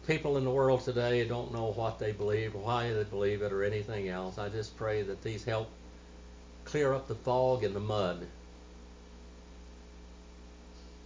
People 0.07 0.37
in 0.37 0.45
the 0.45 0.49
world 0.49 0.81
today 0.81 1.27
don't 1.27 1.51
know 1.51 1.73
what 1.73 1.99
they 1.99 2.13
believe, 2.13 2.55
why 2.55 2.93
they 2.93 3.03
believe 3.03 3.41
it, 3.41 3.51
or 3.51 3.63
anything 3.63 4.07
else. 4.07 4.37
I 4.37 4.47
just 4.47 4.77
pray 4.77 5.01
that 5.01 5.21
these 5.21 5.43
help 5.43 5.69
clear 6.63 6.93
up 6.93 7.09
the 7.09 7.15
fog 7.15 7.65
and 7.65 7.75
the 7.75 7.81
mud. 7.81 8.25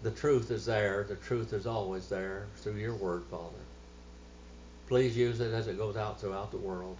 The 0.03 0.11
truth 0.11 0.51
is 0.51 0.65
there. 0.67 1.03
The 1.03 1.15
truth 1.15 1.51
is 1.51 1.65
always 1.65 2.09
there 2.09 2.45
through 2.57 2.75
your 2.75 2.93
word, 2.93 3.23
Father. 3.31 3.63
Please 4.87 5.17
use 5.17 5.39
it 5.39 5.51
as 5.51 5.67
it 5.67 5.79
goes 5.79 5.97
out 5.97 6.21
throughout 6.21 6.51
the 6.51 6.57
world. 6.57 6.97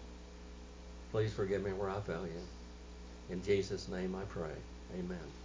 Please 1.12 1.32
forgive 1.34 1.64
me 1.64 1.72
where 1.72 1.90
I 1.90 2.00
fail 2.00 2.26
you. 2.26 3.36
In 3.36 3.44
Jesus' 3.44 3.88
name 3.88 4.16
I 4.16 4.24
pray. 4.26 4.56
Amen. 4.98 5.41